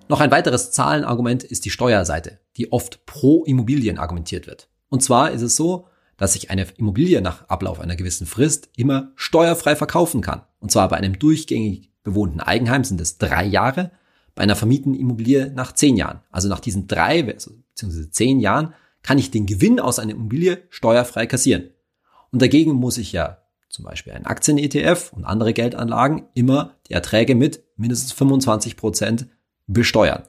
Noch 0.09 0.21
ein 0.21 0.31
weiteres 0.31 0.71
Zahlenargument 0.71 1.43
ist 1.43 1.65
die 1.65 1.69
Steuerseite, 1.69 2.39
die 2.55 2.71
oft 2.71 3.05
pro 3.05 3.43
Immobilien 3.43 3.97
argumentiert 3.97 4.47
wird. 4.47 4.69
Und 4.89 5.03
zwar 5.03 5.31
ist 5.31 5.41
es 5.41 5.55
so, 5.55 5.87
dass 6.15 6.33
sich 6.33 6.49
eine 6.49 6.65
Immobilie 6.77 7.21
nach 7.21 7.47
Ablauf 7.49 7.79
einer 7.79 7.95
gewissen 7.95 8.25
Frist 8.25 8.69
immer 8.75 9.11
steuerfrei 9.15 9.75
verkaufen 9.75 10.21
kann. 10.21 10.43
Und 10.59 10.71
zwar 10.71 10.87
bei 10.87 10.97
einem 10.97 11.19
durchgängig 11.19 11.91
bewohnten 12.03 12.39
Eigenheim 12.39 12.83
sind 12.83 13.01
es 13.01 13.17
drei 13.17 13.45
Jahre, 13.45 13.91
bei 14.33 14.43
einer 14.43 14.55
vermieteten 14.55 14.93
Immobilie 14.93 15.51
nach 15.53 15.73
zehn 15.73 15.97
Jahren. 15.97 16.21
Also 16.31 16.47
nach 16.47 16.59
diesen 16.59 16.87
drei 16.87 17.23
bzw. 17.23 18.09
zehn 18.11 18.39
Jahren 18.39 18.73
kann 19.03 19.17
ich 19.17 19.31
den 19.31 19.45
Gewinn 19.45 19.79
aus 19.79 19.99
einer 19.99 20.13
Immobilie 20.13 20.63
steuerfrei 20.69 21.27
kassieren. 21.27 21.71
Und 22.37 22.41
dagegen 22.43 22.73
muss 22.73 22.99
ich 22.99 23.13
ja 23.13 23.39
zum 23.67 23.83
Beispiel 23.83 24.13
einen 24.13 24.27
Aktien-ETF 24.27 25.11
und 25.11 25.25
andere 25.25 25.53
Geldanlagen 25.53 26.27
immer 26.35 26.75
die 26.87 26.93
Erträge 26.93 27.33
mit 27.33 27.63
mindestens 27.77 28.11
25 28.11 28.77
Prozent 28.77 29.25
besteuern. 29.65 30.21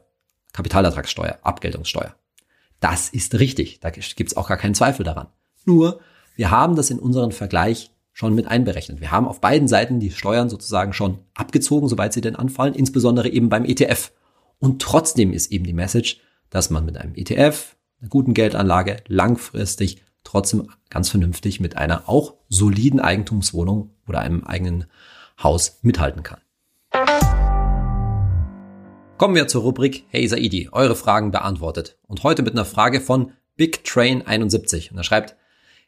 Kapitalertragssteuer, 0.55 1.39
Abgeltungssteuer. 1.43 2.15
Das 2.81 3.11
ist 3.11 3.39
richtig, 3.39 3.81
da 3.81 3.91
gibt's 3.91 4.39
auch 4.39 4.49
gar 4.49 4.57
keinen 4.57 4.75
Zweifel 4.75 5.05
daran. 5.05 5.27
Nur, 5.67 6.01
wir 6.35 6.51
haben 6.51 6.77
das 6.77 6.89
in 6.89 6.99
unseren 6.99 7.31
Vergleich 7.31 7.91
schon 8.15 8.35
mit 8.35 8.49
einberechnet. 8.49 9.03
Wir 9.03 9.11
haben 9.11 9.29
auf 9.29 9.43
beiden 9.43 9.69
Seiten 9.69 10.01
die 10.01 10.11
Steuern 10.11 10.49
sozusagen 10.49 10.95
schon 10.95 11.19
abgezogen, 11.35 11.89
soweit 11.89 12.15
sie 12.15 12.23
denn 12.23 12.37
anfallen, 12.37 12.73
insbesondere 12.73 13.29
eben 13.29 13.51
beim 13.51 13.67
ETF. 13.67 14.13
Und 14.59 14.81
trotzdem 14.81 15.35
ist 15.35 15.53
eben 15.53 15.67
die 15.67 15.75
Message, 15.75 16.23
dass 16.49 16.71
man 16.71 16.87
mit 16.87 16.97
einem 16.97 17.15
ETF, 17.17 17.77
einer 18.01 18.09
guten 18.09 18.33
Geldanlage, 18.33 18.97
langfristig 19.09 20.08
trotzdem 20.25 20.69
ganz 20.91 21.09
vernünftig 21.09 21.61
mit 21.61 21.77
einer 21.77 22.09
auch 22.09 22.35
soliden 22.49 23.01
Eigentumswohnung 23.01 23.91
oder 24.07 24.21
einem 24.21 24.45
eigenen 24.45 24.87
Haus 25.43 25.79
mithalten 25.83 26.23
kann. 26.23 26.41
Kommen 29.19 29.35
wir 29.35 29.49
zur 29.49 29.63
Rubrik 29.63 30.05
Hey 30.11 30.29
Saidi, 30.29 30.69
eure 30.71 30.95
Fragen 30.95 31.33
beantwortet. 31.33 31.99
Und 32.07 32.23
heute 32.23 32.43
mit 32.43 32.53
einer 32.53 32.65
Frage 32.65 33.01
von 33.01 33.33
Big 33.57 33.85
Train 33.85 34.27
71. 34.27 34.93
Und 34.93 34.99
er 34.99 35.05
schreibt, 35.05 35.37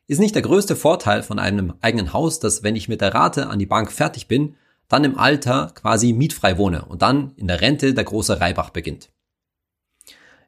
ist 0.08 0.18
nicht 0.18 0.34
der 0.34 0.42
größte 0.42 0.74
Vorteil 0.74 1.22
von 1.22 1.38
einem 1.38 1.74
eigenen 1.80 2.12
Haus, 2.12 2.40
dass 2.40 2.64
wenn 2.64 2.74
ich 2.74 2.88
mit 2.88 3.00
der 3.00 3.14
Rate 3.14 3.46
an 3.46 3.60
die 3.60 3.66
Bank 3.66 3.92
fertig 3.92 4.26
bin, 4.26 4.56
dann 4.88 5.04
im 5.04 5.16
Alter 5.16 5.70
quasi 5.76 6.12
mietfrei 6.12 6.58
wohne 6.58 6.84
und 6.86 7.02
dann 7.02 7.32
in 7.36 7.46
der 7.46 7.60
Rente 7.60 7.94
der 7.94 8.02
große 8.02 8.40
Reibach 8.40 8.70
beginnt? 8.70 9.10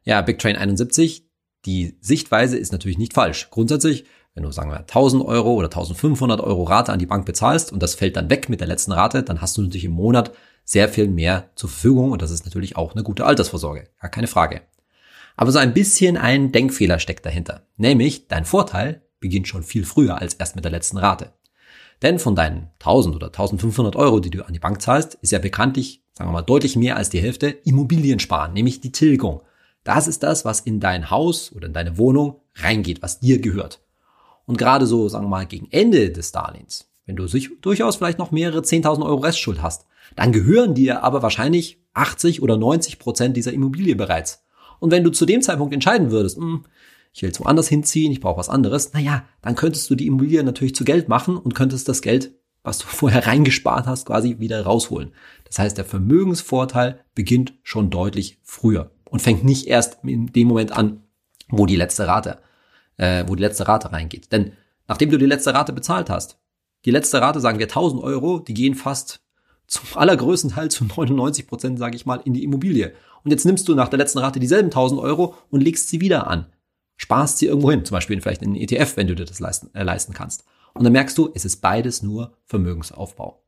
Ja, 0.03 0.21
Big 0.21 0.39
Train 0.39 0.57
71, 0.57 1.25
die 1.65 1.97
Sichtweise 2.01 2.57
ist 2.57 2.71
natürlich 2.71 2.97
nicht 2.97 3.13
falsch. 3.13 3.47
Grundsätzlich, 3.49 4.05
wenn 4.33 4.43
du 4.43 4.51
sagen 4.51 4.71
wir 4.71 4.79
1000 4.79 5.23
Euro 5.23 5.53
oder 5.53 5.67
1500 5.67 6.41
Euro 6.41 6.63
Rate 6.63 6.91
an 6.91 6.99
die 6.99 7.05
Bank 7.05 7.25
bezahlst 7.25 7.71
und 7.71 7.81
das 7.81 7.95
fällt 7.95 8.15
dann 8.15 8.29
weg 8.29 8.49
mit 8.49 8.59
der 8.59 8.67
letzten 8.67 8.91
Rate, 8.91 9.23
dann 9.23 9.41
hast 9.41 9.57
du 9.57 9.61
natürlich 9.61 9.85
im 9.85 9.91
Monat 9.91 10.31
sehr 10.65 10.89
viel 10.89 11.07
mehr 11.07 11.49
zur 11.55 11.69
Verfügung 11.69 12.11
und 12.11 12.21
das 12.21 12.31
ist 12.31 12.45
natürlich 12.45 12.75
auch 12.77 12.93
eine 12.93 13.03
gute 13.03 13.25
Altersvorsorge, 13.25 13.89
gar 13.99 14.11
keine 14.11 14.27
Frage. 14.27 14.61
Aber 15.35 15.51
so 15.51 15.59
ein 15.59 15.73
bisschen 15.73 16.17
ein 16.17 16.51
Denkfehler 16.51 16.99
steckt 16.99 17.25
dahinter. 17.25 17.65
Nämlich, 17.77 18.27
dein 18.27 18.45
Vorteil 18.45 19.01
beginnt 19.19 19.47
schon 19.47 19.63
viel 19.63 19.85
früher 19.85 20.19
als 20.19 20.35
erst 20.35 20.55
mit 20.55 20.63
der 20.63 20.71
letzten 20.71 20.97
Rate. 20.97 21.33
Denn 22.01 22.19
von 22.19 22.35
deinen 22.35 22.69
1000 22.79 23.15
oder 23.15 23.27
1500 23.27 23.95
Euro, 23.95 24.19
die 24.19 24.29
du 24.29 24.45
an 24.45 24.53
die 24.53 24.59
Bank 24.59 24.81
zahlst, 24.81 25.15
ist 25.21 25.31
ja 25.31 25.39
bekanntlich, 25.39 26.03
sagen 26.13 26.29
wir 26.29 26.33
mal, 26.33 26.41
deutlich 26.41 26.75
mehr 26.75 26.97
als 26.97 27.09
die 27.09 27.21
Hälfte 27.21 27.47
Immobiliensparen, 27.47 28.53
nämlich 28.53 28.81
die 28.81 28.91
Tilgung. 28.91 29.41
Das 29.83 30.07
ist 30.07 30.23
das, 30.23 30.45
was 30.45 30.61
in 30.61 30.79
dein 30.79 31.09
Haus 31.09 31.51
oder 31.53 31.67
in 31.67 31.73
deine 31.73 31.97
Wohnung 31.97 32.41
reingeht, 32.55 33.01
was 33.01 33.19
dir 33.19 33.39
gehört. 33.39 33.81
Und 34.45 34.57
gerade 34.57 34.85
so, 34.85 35.09
sagen 35.09 35.25
wir 35.25 35.29
mal, 35.29 35.45
gegen 35.45 35.67
Ende 35.71 36.11
des 36.11 36.31
Darlehens, 36.31 36.89
wenn 37.05 37.15
du 37.15 37.27
durchaus 37.61 37.97
vielleicht 37.97 38.19
noch 38.19 38.31
mehrere 38.31 38.59
10.000 38.59 39.05
Euro 39.05 39.21
Restschuld 39.21 39.61
hast, 39.61 39.85
dann 40.15 40.31
gehören 40.31 40.73
dir 40.73 41.03
aber 41.03 41.21
wahrscheinlich 41.21 41.81
80 41.93 42.41
oder 42.41 42.57
90 42.57 42.99
Prozent 42.99 43.37
dieser 43.37 43.53
Immobilie 43.53 43.95
bereits. 43.95 44.43
Und 44.79 44.91
wenn 44.91 45.03
du 45.03 45.11
zu 45.11 45.25
dem 45.25 45.41
Zeitpunkt 45.41 45.73
entscheiden 45.73 46.11
würdest, 46.11 46.37
hm, 46.37 46.65
ich 47.13 47.21
will 47.21 47.29
jetzt 47.29 47.39
woanders 47.39 47.67
hinziehen, 47.67 48.11
ich 48.11 48.21
brauche 48.21 48.39
was 48.39 48.49
anderes, 48.49 48.93
naja, 48.93 49.23
dann 49.41 49.55
könntest 49.55 49.89
du 49.89 49.95
die 49.95 50.07
Immobilie 50.07 50.43
natürlich 50.43 50.75
zu 50.75 50.83
Geld 50.83 51.09
machen 51.09 51.37
und 51.37 51.55
könntest 51.55 51.87
das 51.87 52.01
Geld 52.01 52.33
was 52.63 52.79
du 52.79 52.87
vorher 52.87 53.27
reingespart 53.27 53.85
hast, 53.85 54.05
quasi 54.05 54.39
wieder 54.39 54.63
rausholen. 54.63 55.11
Das 55.45 55.59
heißt, 55.59 55.77
der 55.77 55.85
Vermögensvorteil 55.85 56.99
beginnt 57.13 57.53
schon 57.61 57.89
deutlich 57.89 58.39
früher 58.43 58.91
und 59.13 59.21
fängt 59.21 59.43
nicht 59.43 59.67
erst 59.67 59.99
in 60.03 60.25
dem 60.33 60.47
Moment 60.47 60.71
an, 60.71 61.03
wo 61.47 61.67
die 61.67 61.75
letzte 61.75 62.07
Rate, 62.07 62.39
äh, 62.97 63.23
wo 63.27 63.35
die 63.35 63.43
letzte 63.43 63.67
Rate 63.67 63.91
reingeht. 63.91 64.31
Denn 64.31 64.53
nachdem 64.87 65.11
du 65.11 65.19
die 65.19 65.27
letzte 65.27 65.53
Rate 65.53 65.71
bezahlt 65.71 66.09
hast, 66.09 66.39
die 66.85 66.89
letzte 66.89 67.21
Rate, 67.21 67.39
sagen 67.39 67.59
wir 67.59 67.67
1000 67.67 68.01
Euro, 68.01 68.39
die 68.39 68.55
gehen 68.55 68.73
fast 68.73 69.21
zum 69.67 69.83
allergrößten 69.93 70.49
Teil 70.49 70.71
zu 70.71 70.85
99 70.85 71.45
Prozent, 71.45 71.77
sage 71.77 71.95
ich 71.95 72.07
mal, 72.07 72.21
in 72.25 72.33
die 72.33 72.43
Immobilie. 72.43 72.95
Und 73.23 73.29
jetzt 73.29 73.45
nimmst 73.45 73.67
du 73.67 73.75
nach 73.75 73.87
der 73.87 73.99
letzten 73.99 74.17
Rate 74.17 74.39
dieselben 74.39 74.69
1000 74.69 74.99
Euro 74.99 75.35
und 75.51 75.61
legst 75.61 75.89
sie 75.89 76.01
wieder 76.01 76.25
an. 76.25 76.47
Sparst 76.97 77.37
sie 77.37 77.45
irgendwo 77.45 77.69
hin, 77.69 77.85
zum 77.85 77.93
Beispiel 77.93 78.19
vielleicht 78.19 78.41
in 78.41 78.49
einen 78.49 78.61
ETF, 78.61 78.97
wenn 78.97 79.05
du 79.05 79.13
dir 79.13 79.25
das 79.25 79.39
leisten, 79.39 79.69
äh, 79.75 79.83
leisten 79.83 80.13
kannst. 80.13 80.43
Und 80.73 80.85
dann 80.85 80.93
merkst 80.93 81.15
du, 81.19 81.29
es 81.35 81.45
ist 81.45 81.57
beides 81.57 82.01
nur 82.01 82.35
Vermögensaufbau. 82.45 83.43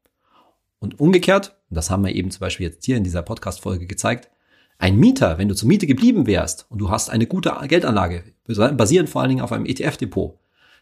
Und 0.77 0.99
umgekehrt, 0.99 1.57
das 1.71 1.89
haben 1.89 2.05
wir 2.05 2.13
eben 2.13 2.29
zum 2.29 2.41
Beispiel 2.41 2.67
jetzt 2.67 2.85
hier 2.85 2.97
in 2.97 3.03
dieser 3.03 3.23
Podcast-Folge 3.23 3.87
gezeigt, 3.87 4.29
ein 4.77 4.97
Mieter, 4.97 5.37
wenn 5.37 5.47
du 5.47 5.55
zur 5.55 5.67
Miete 5.67 5.87
geblieben 5.87 6.27
wärst 6.27 6.65
und 6.69 6.79
du 6.79 6.89
hast 6.89 7.09
eine 7.09 7.27
gute 7.27 7.55
Geldanlage, 7.67 8.23
basierend 8.45 9.09
vor 9.09 9.21
allen 9.21 9.29
Dingen 9.29 9.41
auf 9.41 9.51
einem 9.51 9.65
ETF-Depot, 9.65 10.37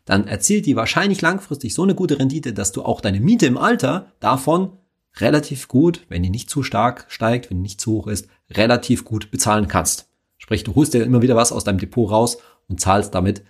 dann 0.06 0.28
erzielt 0.28 0.66
die 0.66 0.76
wahrscheinlich 0.76 1.22
langfristig 1.22 1.74
so 1.74 1.84
eine 1.84 1.96
gute 1.96 2.20
Rendite, 2.20 2.54
dass 2.54 2.72
du 2.72 2.84
auch 2.84 3.02
deine 3.02 3.20
Miete 3.20 3.46
im 3.46 3.58
Alter 3.58 4.12
davon 4.20 4.78
relativ 5.18 5.68
gut, 5.68 6.06
wenn 6.10 6.24
die 6.24 6.30
nicht 6.30 6.50
zu 6.50 6.64
stark 6.64 7.06
steigt, 7.08 7.50
wenn 7.50 7.58
die 7.58 7.64
nicht 7.64 7.82
zu 7.82 7.94
hoch 7.94 8.08
ist, 8.08 8.28
relativ 8.50 9.06
gut 9.06 9.32
bezahlen 9.32 9.68
kannst. 9.68 10.10
Sprich, 10.38 10.64
du 10.64 10.76
holst 10.76 10.94
dir 10.94 11.04
immer 11.04 11.22
wieder 11.22 11.36
was 11.36 11.52
aus 11.52 11.64
deinem 11.64 11.78
Depot 11.78 12.10
raus 12.10 12.40
und 12.68 12.82
zahlst 12.82 13.14
damit 13.16 13.44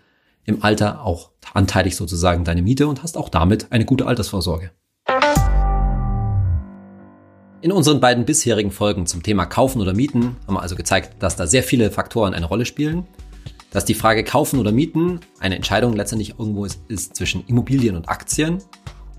im 0.45 0.62
Alter 0.62 1.03
auch 1.03 1.32
anteilig 1.53 1.95
sozusagen 1.95 2.43
deine 2.43 2.62
Miete 2.62 2.88
und 2.88 3.01
hast 3.01 3.17
auch 3.17 3.29
damit 3.29 3.71
eine 3.71 3.86
gute 3.86 4.06
Altersvorsorge. 4.06 4.71
In 7.63 7.71
unseren 7.71 8.02
beiden 8.02 8.26
bisherigen 8.26 8.71
Folgen 8.71 9.06
zum 9.06 9.23
Thema 9.23 9.45
Kaufen 9.45 9.80
oder 9.80 9.93
Mieten 9.93 10.36
haben 10.45 10.56
wir 10.56 10.62
also 10.62 10.76
gezeigt, 10.76 11.23
dass 11.23 11.38
da 11.38 11.47
sehr 11.47 11.63
viele 11.63 11.91
Faktoren 11.91 12.34
eine 12.34 12.45
Rolle 12.45 12.65
spielen, 12.65 13.08
dass 13.71 13.86
die 13.86 13.93
Frage 13.93 14.26
Kaufen 14.26 14.60
oder 14.60 14.73
Mieten 14.73 15.21
eine 15.39 15.56
Entscheidung 15.56 15.93
letztendlich 15.93 16.38
irgendwo 16.38 16.65
ist, 16.65 16.82
ist 16.89 17.15
zwischen 17.15 17.47
Immobilien 17.47 17.95
und 17.95 18.10
Aktien 18.10 18.58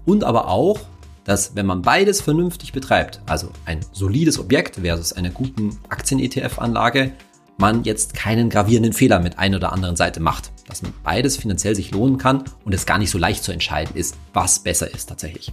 und 0.05 0.25
aber 0.25 0.49
auch, 0.49 0.79
dass 1.25 1.57
wenn 1.57 1.65
man 1.65 1.81
beides 1.81 2.21
vernünftig 2.21 2.75
betreibt, 2.75 3.23
also 3.25 3.49
ein 3.65 3.81
solides 3.93 4.39
Objekt 4.39 4.77
versus 4.77 5.15
einer 5.15 5.31
guten 5.31 5.79
Aktien-ETF-Anlage, 5.89 7.13
man 7.57 7.85
jetzt 7.85 8.13
keinen 8.13 8.51
gravierenden 8.51 8.93
Fehler 8.93 9.21
mit 9.21 9.39
einer 9.39 9.57
oder 9.57 9.73
anderen 9.73 9.97
Seite 9.97 10.21
macht. 10.21 10.53
Dass 10.69 10.83
man 10.83 10.93
beides 11.03 11.39
finanziell 11.39 11.75
sich 11.75 11.93
lohnen 11.93 12.19
kann 12.19 12.45
und 12.67 12.75
es 12.75 12.85
gar 12.85 12.99
nicht 12.99 13.09
so 13.09 13.17
leicht 13.17 13.43
zu 13.43 13.53
entscheiden 13.53 13.97
ist, 13.97 14.19
was 14.35 14.59
besser 14.59 14.93
ist 14.93 15.07
tatsächlich. 15.07 15.51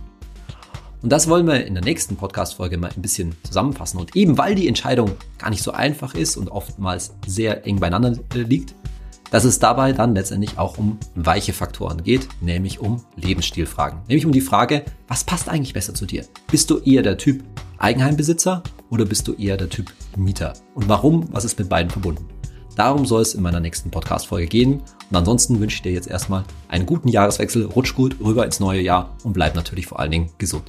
Und 1.01 1.09
das 1.11 1.27
wollen 1.27 1.47
wir 1.47 1.65
in 1.65 1.73
der 1.73 1.83
nächsten 1.83 2.15
Podcast-Folge 2.15 2.77
mal 2.77 2.91
ein 2.95 3.01
bisschen 3.01 3.35
zusammenfassen. 3.43 3.99
Und 3.99 4.15
eben 4.15 4.37
weil 4.37 4.55
die 4.55 4.67
Entscheidung 4.67 5.11
gar 5.39 5.49
nicht 5.49 5.63
so 5.63 5.71
einfach 5.71 6.13
ist 6.13 6.37
und 6.37 6.49
oftmals 6.49 7.13
sehr 7.25 7.65
eng 7.65 7.79
beieinander 7.79 8.13
äh, 8.35 8.39
liegt, 8.39 8.75
dass 9.31 9.45
es 9.45 9.59
dabei 9.59 9.93
dann 9.93 10.13
letztendlich 10.13 10.59
auch 10.59 10.77
um 10.77 10.99
weiche 11.15 11.53
Faktoren 11.53 12.03
geht, 12.03 12.27
nämlich 12.41 12.79
um 12.79 13.03
Lebensstilfragen. 13.15 14.01
Nämlich 14.07 14.25
um 14.25 14.31
die 14.31 14.41
Frage, 14.41 14.83
was 15.07 15.23
passt 15.23 15.49
eigentlich 15.49 15.73
besser 15.73 15.93
zu 15.93 16.05
dir? 16.05 16.25
Bist 16.51 16.69
du 16.69 16.79
eher 16.79 17.01
der 17.01 17.17
Typ 17.17 17.43
Eigenheimbesitzer 17.77 18.61
oder 18.89 19.05
bist 19.05 19.27
du 19.27 19.33
eher 19.33 19.57
der 19.57 19.69
Typ 19.69 19.91
Mieter? 20.17 20.53
Und 20.75 20.87
warum? 20.89 21.29
Was 21.31 21.45
ist 21.45 21.57
mit 21.57 21.69
beiden 21.69 21.89
verbunden? 21.89 22.27
Darum 22.75 23.05
soll 23.05 23.21
es 23.21 23.33
in 23.33 23.41
meiner 23.41 23.59
nächsten 23.59 23.89
Podcast-Folge 23.89 24.47
gehen. 24.47 24.81
Und 25.09 25.15
ansonsten 25.15 25.59
wünsche 25.59 25.77
ich 25.77 25.81
dir 25.81 25.91
jetzt 25.91 26.07
erstmal 26.07 26.43
einen 26.67 26.85
guten 26.85 27.07
Jahreswechsel, 27.07 27.65
rutsch 27.65 27.95
gut 27.95 28.17
rüber 28.21 28.45
ins 28.45 28.59
neue 28.59 28.81
Jahr 28.81 29.15
und 29.23 29.33
bleib 29.33 29.55
natürlich 29.55 29.87
vor 29.87 29.99
allen 29.99 30.11
Dingen 30.11 30.29
gesund. 30.37 30.63